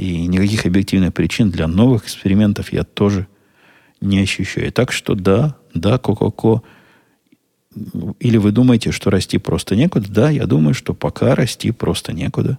И 0.01 0.27
никаких 0.27 0.65
объективных 0.65 1.13
причин 1.13 1.51
для 1.51 1.67
новых 1.67 2.05
экспериментов 2.05 2.73
я 2.73 2.85
тоже 2.85 3.27
не 4.01 4.21
ощущаю. 4.21 4.73
Так 4.73 4.93
что 4.93 5.15
да, 5.15 5.57
да, 5.75 5.99
ко-ко-ко– 5.99 6.63
или 8.19 8.37
вы 8.37 8.51
думаете, 8.51 8.91
что 8.91 9.11
расти 9.11 9.39
просто 9.39 9.77
некуда? 9.77 10.07
Да, 10.09 10.31
я 10.31 10.47
думаю, 10.47 10.75
что 10.75 10.93
пока 10.93 11.35
расти 11.35 11.71
просто 11.71 12.13
некуда. 12.13 12.59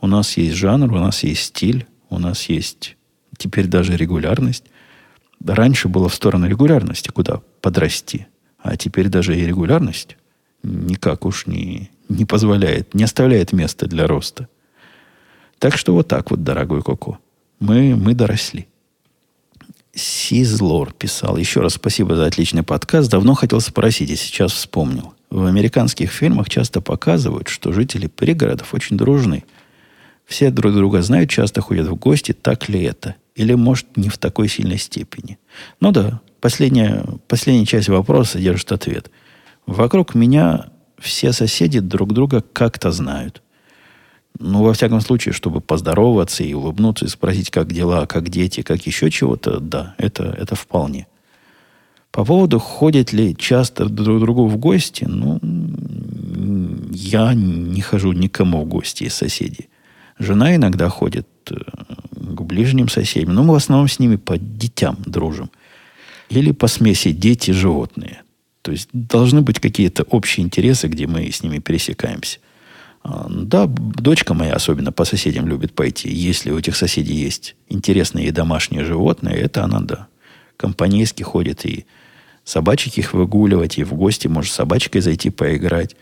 У 0.00 0.06
нас 0.06 0.36
есть 0.36 0.56
жанр, 0.56 0.92
у 0.92 0.98
нас 0.98 1.22
есть 1.22 1.42
стиль, 1.42 1.86
у 2.10 2.18
нас 2.18 2.48
есть 2.48 2.96
теперь 3.38 3.66
даже 3.68 3.96
регулярность. 3.96 4.64
Раньше 5.44 5.88
было 5.88 6.08
в 6.08 6.14
сторону 6.14 6.48
регулярности, 6.48 7.08
куда 7.10 7.40
подрасти. 7.60 8.26
А 8.58 8.76
теперь 8.76 9.08
даже 9.08 9.38
и 9.38 9.46
регулярность 9.46 10.16
никак 10.62 11.24
уж 11.24 11.46
не, 11.46 11.90
не 12.08 12.24
позволяет, 12.24 12.94
не 12.94 13.04
оставляет 13.04 13.52
места 13.52 13.86
для 13.86 14.06
роста. 14.06 14.48
Так 15.62 15.78
что 15.78 15.94
вот 15.94 16.08
так 16.08 16.32
вот, 16.32 16.42
дорогой 16.42 16.82
Коко, 16.82 17.20
мы, 17.60 17.94
мы 17.94 18.14
доросли. 18.14 18.66
Сизлор 19.94 20.92
писал. 20.92 21.36
Еще 21.36 21.60
раз 21.60 21.74
спасибо 21.74 22.16
за 22.16 22.26
отличный 22.26 22.64
подкаст. 22.64 23.08
Давно 23.08 23.34
хотел 23.34 23.60
спросить, 23.60 24.10
и 24.10 24.16
сейчас 24.16 24.50
вспомнил. 24.50 25.14
В 25.30 25.46
американских 25.46 26.10
фильмах 26.10 26.50
часто 26.50 26.80
показывают, 26.80 27.46
что 27.46 27.70
жители 27.72 28.08
пригородов 28.08 28.74
очень 28.74 28.96
дружны. 28.96 29.44
Все 30.26 30.50
друг 30.50 30.74
друга 30.74 31.00
знают, 31.00 31.30
часто 31.30 31.60
ходят 31.60 31.86
в 31.86 31.94
гости. 31.94 32.32
Так 32.32 32.68
ли 32.68 32.82
это? 32.82 33.14
Или, 33.36 33.54
может, 33.54 33.96
не 33.96 34.08
в 34.08 34.18
такой 34.18 34.48
сильной 34.48 34.78
степени? 34.78 35.38
Ну 35.78 35.92
да, 35.92 36.20
последняя, 36.40 37.04
последняя 37.28 37.66
часть 37.66 37.88
вопроса 37.88 38.40
держит 38.40 38.72
ответ. 38.72 39.12
Вокруг 39.66 40.16
меня 40.16 40.70
все 40.98 41.30
соседи 41.30 41.78
друг 41.78 42.12
друга 42.14 42.40
как-то 42.52 42.90
знают. 42.90 43.41
Ну, 44.38 44.62
во 44.62 44.72
всяком 44.72 45.00
случае, 45.00 45.32
чтобы 45.32 45.60
поздороваться 45.60 46.42
и 46.42 46.54
улыбнуться, 46.54 47.04
и 47.04 47.08
спросить, 47.08 47.50
как 47.50 47.72
дела, 47.72 48.06
как 48.06 48.28
дети, 48.28 48.62
как 48.62 48.86
еще 48.86 49.10
чего-то, 49.10 49.60
да, 49.60 49.94
это, 49.98 50.24
это 50.24 50.54
вполне. 50.54 51.06
По 52.10 52.24
поводу, 52.24 52.58
ходят 52.58 53.12
ли 53.12 53.36
часто 53.36 53.86
друг 53.86 54.20
другу 54.20 54.46
в 54.46 54.56
гости, 54.56 55.04
ну, 55.04 55.38
я 56.90 57.34
не 57.34 57.80
хожу 57.80 58.12
никому 58.12 58.62
в 58.62 58.68
гости 58.68 59.04
из 59.04 59.14
соседей. 59.14 59.68
Жена 60.18 60.54
иногда 60.54 60.88
ходит 60.88 61.26
э, 61.50 61.54
к 62.10 62.42
ближним 62.42 62.88
соседям, 62.88 63.34
но 63.34 63.42
мы 63.42 63.54
в 63.54 63.56
основном 63.56 63.88
с 63.88 63.98
ними 63.98 64.16
по 64.16 64.36
детям 64.36 64.98
дружим. 65.06 65.50
Или 66.28 66.52
по 66.52 66.68
смеси 66.68 67.12
дети-животные. 67.12 68.22
То 68.62 68.72
есть 68.72 68.88
должны 68.92 69.40
быть 69.40 69.58
какие-то 69.58 70.02
общие 70.04 70.44
интересы, 70.44 70.88
где 70.88 71.06
мы 71.06 71.30
с 71.30 71.42
ними 71.42 71.58
пересекаемся– 71.58 72.38
да, 73.04 73.66
дочка 73.66 74.34
моя 74.34 74.54
особенно 74.54 74.92
по 74.92 75.04
соседям 75.04 75.48
любит 75.48 75.74
пойти. 75.74 76.08
Если 76.08 76.50
у 76.50 76.58
этих 76.58 76.76
соседей 76.76 77.14
есть 77.14 77.56
интересные 77.68 78.30
домашние 78.32 78.84
животные, 78.84 79.36
это 79.36 79.64
она, 79.64 79.80
да. 79.80 80.06
Компанейски 80.56 81.22
ходит 81.22 81.66
и 81.66 81.86
собачек 82.44 82.98
их 82.98 83.12
выгуливать, 83.12 83.78
и 83.78 83.84
в 83.84 83.94
гости 83.94 84.28
может 84.28 84.52
с 84.52 84.56
собачкой 84.56 85.00
зайти 85.00 85.30
поиграть. 85.30 85.96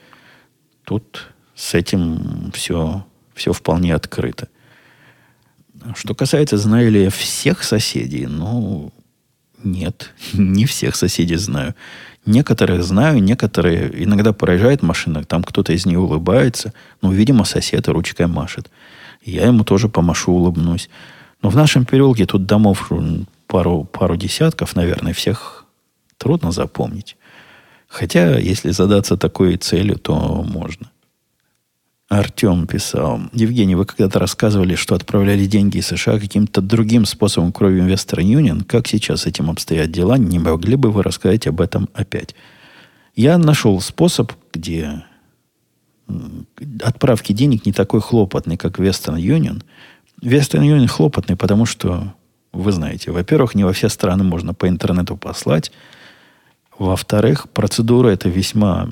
Тут 0.84 1.28
с 1.55 1.74
этим 1.74 2.51
все, 2.55 3.07
все 3.34 3.53
вполне 3.53 3.94
открыто. 3.94 4.48
Что 5.94 6.14
касается, 6.14 6.59
знаю 6.59 6.90
ли 6.90 7.05
я 7.05 7.11
всех 7.11 7.62
соседей, 7.62 8.26
ну, 8.26 8.92
нет, 9.62 10.12
не 10.32 10.66
всех 10.66 10.96
соседей 10.96 11.36
знаю. 11.36 11.74
Некоторых 12.26 12.82
знаю, 12.82 13.22
некоторые 13.22 14.04
иногда 14.04 14.32
проезжает 14.32 14.82
машина, 14.82 15.24
там 15.24 15.42
кто-то 15.42 15.72
из 15.72 15.86
них 15.86 15.98
улыбается, 15.98 16.74
ну, 17.00 17.10
видимо, 17.10 17.44
сосед 17.44 17.88
ручкой 17.88 18.26
машет. 18.26 18.70
Я 19.22 19.46
ему 19.46 19.64
тоже 19.64 19.88
помашу, 19.88 20.32
улыбнусь. 20.32 20.90
Но 21.42 21.48
в 21.48 21.56
нашем 21.56 21.86
переулке 21.86 22.26
тут 22.26 22.44
домов 22.44 22.90
пару, 23.46 23.84
пару 23.84 24.16
десятков, 24.16 24.76
наверное, 24.76 25.14
всех 25.14 25.64
трудно 26.18 26.52
запомнить. 26.52 27.16
Хотя, 27.88 28.38
если 28.38 28.70
задаться 28.70 29.16
такой 29.16 29.56
целью, 29.56 29.96
то 29.98 30.14
можно. 30.42 30.89
Артем 32.11 32.66
писал. 32.66 33.20
Евгений, 33.32 33.76
вы 33.76 33.86
когда-то 33.86 34.18
рассказывали, 34.18 34.74
что 34.74 34.96
отправляли 34.96 35.46
деньги 35.46 35.78
из 35.78 35.86
США 35.86 36.18
каким-то 36.18 36.61
другим 36.61 37.04
способом, 37.04 37.52
кроме 37.52 37.82
Western 37.82 38.24
Union. 38.24 38.64
Как 38.64 38.88
сейчас 38.88 39.28
этим 39.28 39.48
обстоят 39.48 39.92
дела? 39.92 40.18
Не 40.18 40.40
могли 40.40 40.74
бы 40.74 40.90
вы 40.90 41.04
рассказать 41.04 41.46
об 41.46 41.61
этом 41.61 41.88
опять? 41.94 42.34
Я 43.14 43.38
нашел 43.38 43.80
способ, 43.80 44.32
где 44.52 45.04
отправки 46.82 47.32
денег 47.32 47.64
не 47.64 47.72
такой 47.72 48.00
хлопотный, 48.00 48.56
как 48.56 48.80
Western 48.80 49.20
Union. 49.20 49.62
Western 50.20 50.62
Union 50.62 50.88
хлопотный, 50.88 51.36
потому 51.36 51.64
что, 51.64 52.12
вы 52.52 52.72
знаете, 52.72 53.12
во-первых, 53.12 53.54
не 53.54 53.62
во 53.62 53.72
все 53.72 53.88
страны 53.88 54.24
можно 54.24 54.52
по 54.52 54.68
интернету 54.68 55.16
послать. 55.16 55.70
Во-вторых, 56.80 57.50
процедура 57.50 58.08
это 58.08 58.30
весьма 58.30 58.88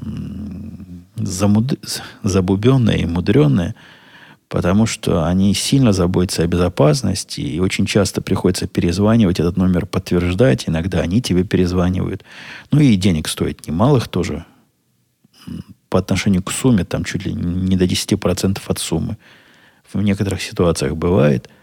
замуд... 1.16 1.78
забубенное 2.22 2.96
и 2.96 3.06
мудреное, 3.06 3.74
потому 4.50 4.84
что 4.84 5.24
они 5.24 5.54
сильно 5.54 5.94
заботятся 5.94 6.42
о 6.42 6.46
безопасности, 6.46 7.40
и 7.40 7.58
очень 7.60 7.86
часто 7.86 8.20
приходится 8.20 8.66
перезванивать 8.66 9.40
этот 9.40 9.56
номер, 9.56 9.86
подтверждать, 9.86 10.68
иногда 10.68 11.00
они 11.00 11.22
тебе 11.22 11.44
перезванивают. 11.44 12.24
Ну 12.70 12.78
и 12.78 12.94
денег 12.96 13.26
стоит 13.26 13.66
немалых 13.66 14.08
тоже. 14.08 14.44
По 15.88 15.98
отношению 15.98 16.42
к 16.42 16.52
сумме, 16.52 16.84
там 16.84 17.04
чуть 17.04 17.24
ли 17.24 17.32
не 17.32 17.78
до 17.78 17.86
10% 17.86 18.58
от 18.66 18.78
суммы. 18.78 19.16
В 19.90 20.02
некоторых 20.02 20.42
ситуациях 20.42 20.94
бывает– 20.94 21.48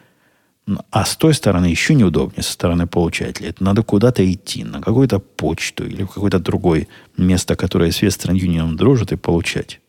а 0.90 1.06
с 1.06 1.16
той 1.16 1.34
стороны 1.34 1.68
еще 1.68 1.94
неудобнее, 1.94 2.42
со 2.44 2.54
стороны 2.54 2.88
получателя. 2.88 3.50
Это 3.50 3.64
надо 3.64 3.84
куда-то 3.84 4.30
идти, 4.32 4.64
на 4.64 4.82
какую-то 4.82 5.20
почту 5.20 5.86
или 5.86 6.04
в 6.04 6.08
какое-то 6.08 6.40
другое 6.40 6.88
место, 7.18 7.56
которое 7.56 7.92
с 7.92 8.02
Western 8.02 8.34
Union 8.34 8.76
дружит, 8.76 9.12
и 9.12 9.16
получать. 9.16 9.80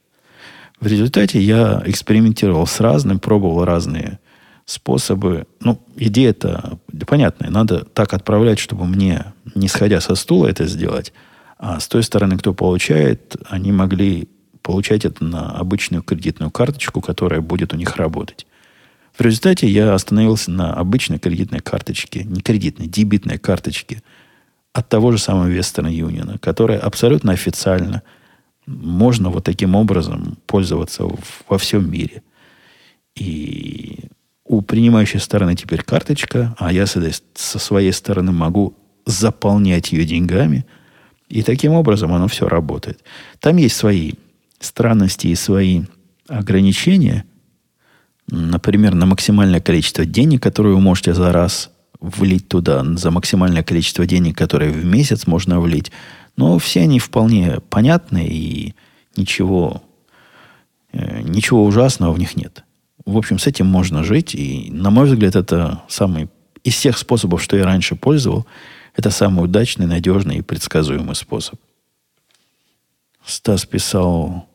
В 0.79 0.87
результате 0.87 1.41
я 1.41 1.83
экспериментировал 1.87 2.66
с 2.66 2.81
разным, 2.81 3.18
пробовал 3.18 3.64
разные 3.64 4.18
способы. 4.66 5.47
Ну, 5.61 5.81
идея-то 5.97 6.79
понятная. 7.07 7.51
Надо 7.51 7.85
так 7.85 8.12
отправлять, 8.12 8.59
чтобы 8.59 8.87
мне, 8.87 9.33
не 9.55 9.68
сходя 9.68 10.01
со 10.03 10.14
стула, 10.14 10.49
это 10.49 10.66
сделать. 10.66 11.14
А 11.59 11.81
с 11.81 11.89
той 11.89 12.03
стороны, 12.03 12.37
кто 12.37 12.53
получает, 12.53 13.37
они 13.49 13.72
могли 13.72 14.29
получать 14.61 15.07
это 15.07 15.24
на 15.24 15.53
обычную 15.53 16.03
кредитную 16.03 16.51
карточку, 16.51 17.01
которая 17.01 17.41
будет 17.41 17.72
у 17.72 17.77
них 17.77 17.97
работать. 17.97 18.47
В 19.17 19.21
результате 19.23 19.67
я 19.67 19.95
остановился 19.95 20.51
на 20.51 20.75
обычной 20.75 21.19
кредитной 21.19 21.61
карточке, 21.61 22.25
не 22.25 22.43
кредитной, 22.43 22.87
дебитной 22.87 23.39
карточке 23.39 24.03
от 24.75 24.91
того 24.91 25.11
же 25.11 25.19
самого 25.19 25.49
Western 25.51 25.91
Union, 25.91 26.39
которая 26.39 26.79
абсолютно 26.79 27.33
официально 27.33 28.03
можно 28.67 29.31
вот 29.31 29.45
таким 29.45 29.75
образом 29.75 30.37
пользоваться 30.47 31.09
во 31.49 31.57
всем 31.57 31.91
мире. 31.91 32.23
И 33.14 34.01
у 34.45 34.61
принимающей 34.61 35.19
стороны 35.19 35.55
теперь 35.55 35.83
карточка, 35.83 36.55
а 36.59 36.71
я 36.71 36.85
со 36.87 37.59
своей 37.59 37.93
стороны 37.93 38.33
могу 38.33 38.77
заполнять 39.07 39.93
ее 39.93 40.05
деньгами, 40.05 40.67
и 41.29 41.43
таким 41.43 41.73
образом 41.73 42.12
оно 42.12 42.29
все 42.29 42.49
работает. 42.49 43.03
Там 43.41 43.57
есть 43.57 43.77
свои 43.77 44.12
странности 44.61 45.29
и 45.29 45.35
свои 45.35 45.85
ограничения– 46.29 47.25
например, 48.29 48.95
на 48.95 49.07
максимальное 49.07 49.61
количество 49.61 50.05
денег, 50.05 50.43
которые 50.43 50.74
вы 50.74 50.81
можете 50.81 51.14
за 51.14 51.33
раз 51.33 51.70
влить 52.01 52.49
туда, 52.49 52.85
за 52.97 53.11
максимальное 53.11 53.62
количество 53.62 54.07
денег, 54.07 54.37
которые 54.37 54.70
в 54.70 54.85
месяц 54.85 55.27
можно 55.27 55.61
влить. 55.61 55.93
Но 56.37 56.59
все 56.59 56.83
они 56.83 56.99
вполне 56.99 57.61
понятны 57.70 58.27
и 58.27 58.74
ничего, 59.16 59.83
э, 60.93 61.22
ничего 61.22 61.64
ужасного 61.64 62.12
в 62.12 62.18
них 62.18 62.37
нет. 62.37 62.64
В 63.05 63.16
общем, 63.16 63.39
с 63.39 63.47
этим 63.47 63.66
можно 63.66 64.05
жить. 64.05 64.35
И, 64.35 64.68
на 64.70 64.91
мой 64.91 65.07
взгляд, 65.07 65.37
это 65.37 65.83
самый 65.89 66.29
из 66.64 66.74
всех 66.74 66.99
способов, 66.99 67.43
что 67.43 67.57
я 67.57 67.64
раньше 67.64 67.95
пользовал, 67.95 68.47
это 68.95 69.11
самый 69.11 69.45
удачный, 69.45 69.87
надежный 69.87 70.39
и 70.39 70.43
предсказуемый 70.43 71.14
способ. 71.14 71.61
Стас 73.24 73.64
писал, 73.64 74.49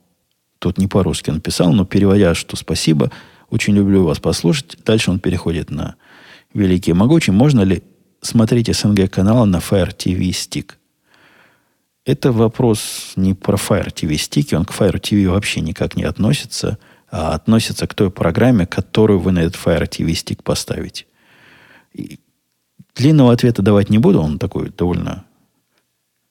тут 0.60 0.78
не 0.78 0.88
по-русски 0.88 1.32
написал, 1.32 1.74
но 1.74 1.86
переводя, 1.86 2.36
что 2.36 2.56
спасибо– 2.58 3.12
очень 3.52 3.76
люблю 3.76 4.06
вас 4.06 4.20
послушать. 4.20 4.78
Дальше 4.86 5.12
он 5.12 5.20
переходит 5.20 5.70
на 5.70 5.96
великий 6.54 6.94
могучий. 6.94 7.32
Можно 7.32 7.62
ли 7.62 7.84
смотреть 8.22 8.74
СНГ 8.74 9.12
каналы 9.12 9.46
на 9.46 9.58
Fire 9.58 9.96
TV 9.96 10.30
Stick? 10.30 10.72
Это 12.06 12.32
вопрос 12.32 13.14
не 13.16 13.34
про 13.36 13.58
Fire 13.58 13.94
TV 13.94 14.14
Stick, 14.14 14.56
он 14.56 14.66
к 14.66 14.72
Fire 14.72 15.00
TV 15.00 15.30
вообще 15.30 15.62
никак 15.62 15.96
не 15.96 16.04
относится, 16.04 16.80
а 17.12 17.36
относится 17.36 17.86
к 17.86 17.94
той 17.94 18.10
программе, 18.10 18.66
которую 18.66 19.20
вы 19.20 19.34
на 19.34 19.40
этот 19.40 19.62
Fire 19.62 19.88
TV 19.88 20.12
Stick 20.12 20.42
поставите. 20.42 21.06
И 21.94 22.20
длинного 22.96 23.34
ответа 23.34 23.62
давать 23.62 23.90
не 23.90 24.00
буду, 24.00 24.22
он 24.22 24.40
такой 24.40 24.70
довольно 24.70 25.26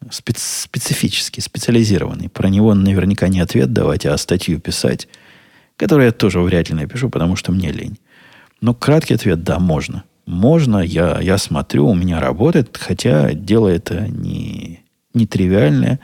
специ- 0.08 0.64
специфический, 0.64 1.42
специализированный. 1.42 2.30
Про 2.30 2.48
него 2.48 2.74
наверняка 2.74 3.28
не 3.28 3.40
ответ 3.40 3.72
давать, 3.74 4.06
а 4.06 4.16
статью 4.16 4.58
писать– 4.58 5.06
который 5.80 6.06
я 6.06 6.12
тоже 6.12 6.40
вряд 6.40 6.68
ли 6.68 6.74
напишу, 6.74 7.08
потому 7.08 7.36
что 7.36 7.52
мне 7.52 7.72
лень. 7.72 7.98
Но 8.60 8.74
краткий 8.74 9.14
ответ– 9.14 9.42
да, 9.44 9.58
можно. 9.58 10.04
Можно, 10.26 10.76
я, 10.78 11.18
я 11.22 11.38
смотрю, 11.38 11.88
у 11.88 11.94
меня 11.94 12.20
работает, 12.20 12.76
хотя 12.78 13.32
дело 13.32 13.66
это 13.68 14.06
не, 14.06 14.80
не 15.14 15.26
тривиальное. 15.26 15.98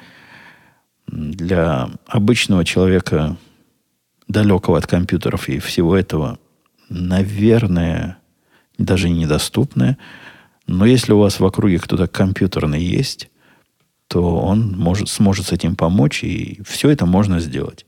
Для 1.07 1.91
обычного 2.07 2.65
человека, 2.65 3.37
далекого 4.29 4.79
от 4.79 4.87
компьютеров 4.87 5.47
и 5.51 5.59
всего 5.59 5.95
этого, 5.95 6.39
наверное, 6.89 8.17
даже 8.79 9.11
недоступное. 9.11 9.99
Но 10.67 10.87
если 10.87 11.13
у 11.13 11.19
вас 11.19 11.39
в 11.39 11.45
округе 11.45 11.79
кто-то 11.79 12.07
компьютерный 12.07 12.83
есть, 12.83 13.29
то 14.09 14.41
он 14.41 14.73
может, 14.79 15.11
сможет 15.11 15.49
с 15.49 15.53
этим 15.53 15.77
помочь, 15.77 16.25
и 16.25 16.63
все 16.65 16.89
это 16.89 17.05
можно 17.05 17.41
сделать. 17.41 17.85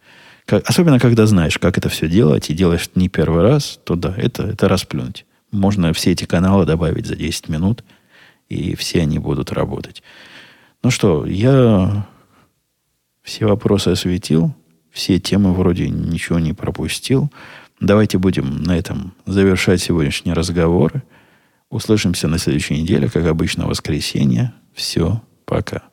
Как, 0.48 0.66
особенно, 0.66 0.98
когда 0.98 1.26
знаешь, 1.26 1.58
как 1.58 1.76
это 1.76 1.90
все 1.90 2.08
делать, 2.08 2.48
и 2.48 2.54
делаешь 2.54 2.88
не 2.94 3.10
первый 3.10 3.42
раз, 3.42 3.78
то 3.84 3.96
да, 3.96 4.14
это, 4.16 4.44
это 4.44 4.66
расплюнуть. 4.66 5.26
Можно 5.50 5.92
все 5.92 6.12
эти 6.12 6.24
каналы 6.24 6.64
добавить 6.64 7.04
за 7.04 7.16
10 7.16 7.50
минут, 7.50 7.84
и 8.48 8.74
все 8.74 9.02
они 9.02 9.18
будут 9.18 9.52
работать. 9.52 10.02
Ну 10.82 10.90
что, 10.90 11.26
я 11.26 12.08
все 13.22 13.44
вопросы 13.44 13.88
осветил, 13.88 14.54
все 14.90 15.18
темы 15.18 15.52
вроде 15.52 15.90
ничего 15.90 16.38
не 16.38 16.54
пропустил. 16.54 17.30
Давайте 17.78 18.16
будем 18.16 18.62
на 18.62 18.74
этом 18.74 19.12
завершать 19.26 19.82
сегодняшние 19.82 20.32
разговоры. 20.32 21.02
Услышимся 21.68 22.26
на 22.26 22.38
следующей 22.38 22.80
неделе, 22.80 23.10
как 23.10 23.26
обычно, 23.26 23.66
в 23.66 23.68
воскресенье. 23.68 24.54
Все, 24.72 25.22
пока. 25.44 25.87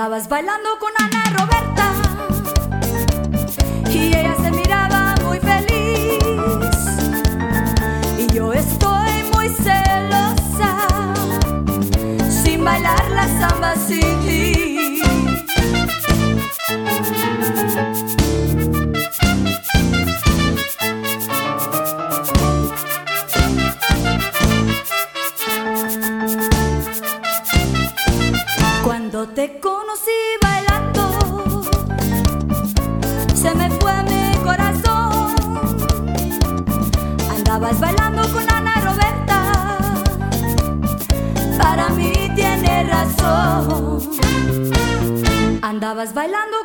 Andabas 0.00 0.30
bailando 0.30 0.78
con 0.78 0.90
Ana 0.98 1.22
Roberta 1.36 1.92
y 3.90 4.16
ella 4.16 4.34
se 4.42 4.50
miraba 4.50 5.14
muy 5.26 5.38
feliz. 5.40 6.24
Y 8.16 8.26
yo 8.32 8.50
estoy 8.54 9.24
muy 9.34 9.50
celosa 9.50 10.86
sin 12.30 12.64
bailar 12.64 13.10
la 13.10 13.28
samba 13.28 13.76
sin 13.76 14.20
ti. 14.20 14.49
estabas 46.02 46.14
bailando 46.14 46.59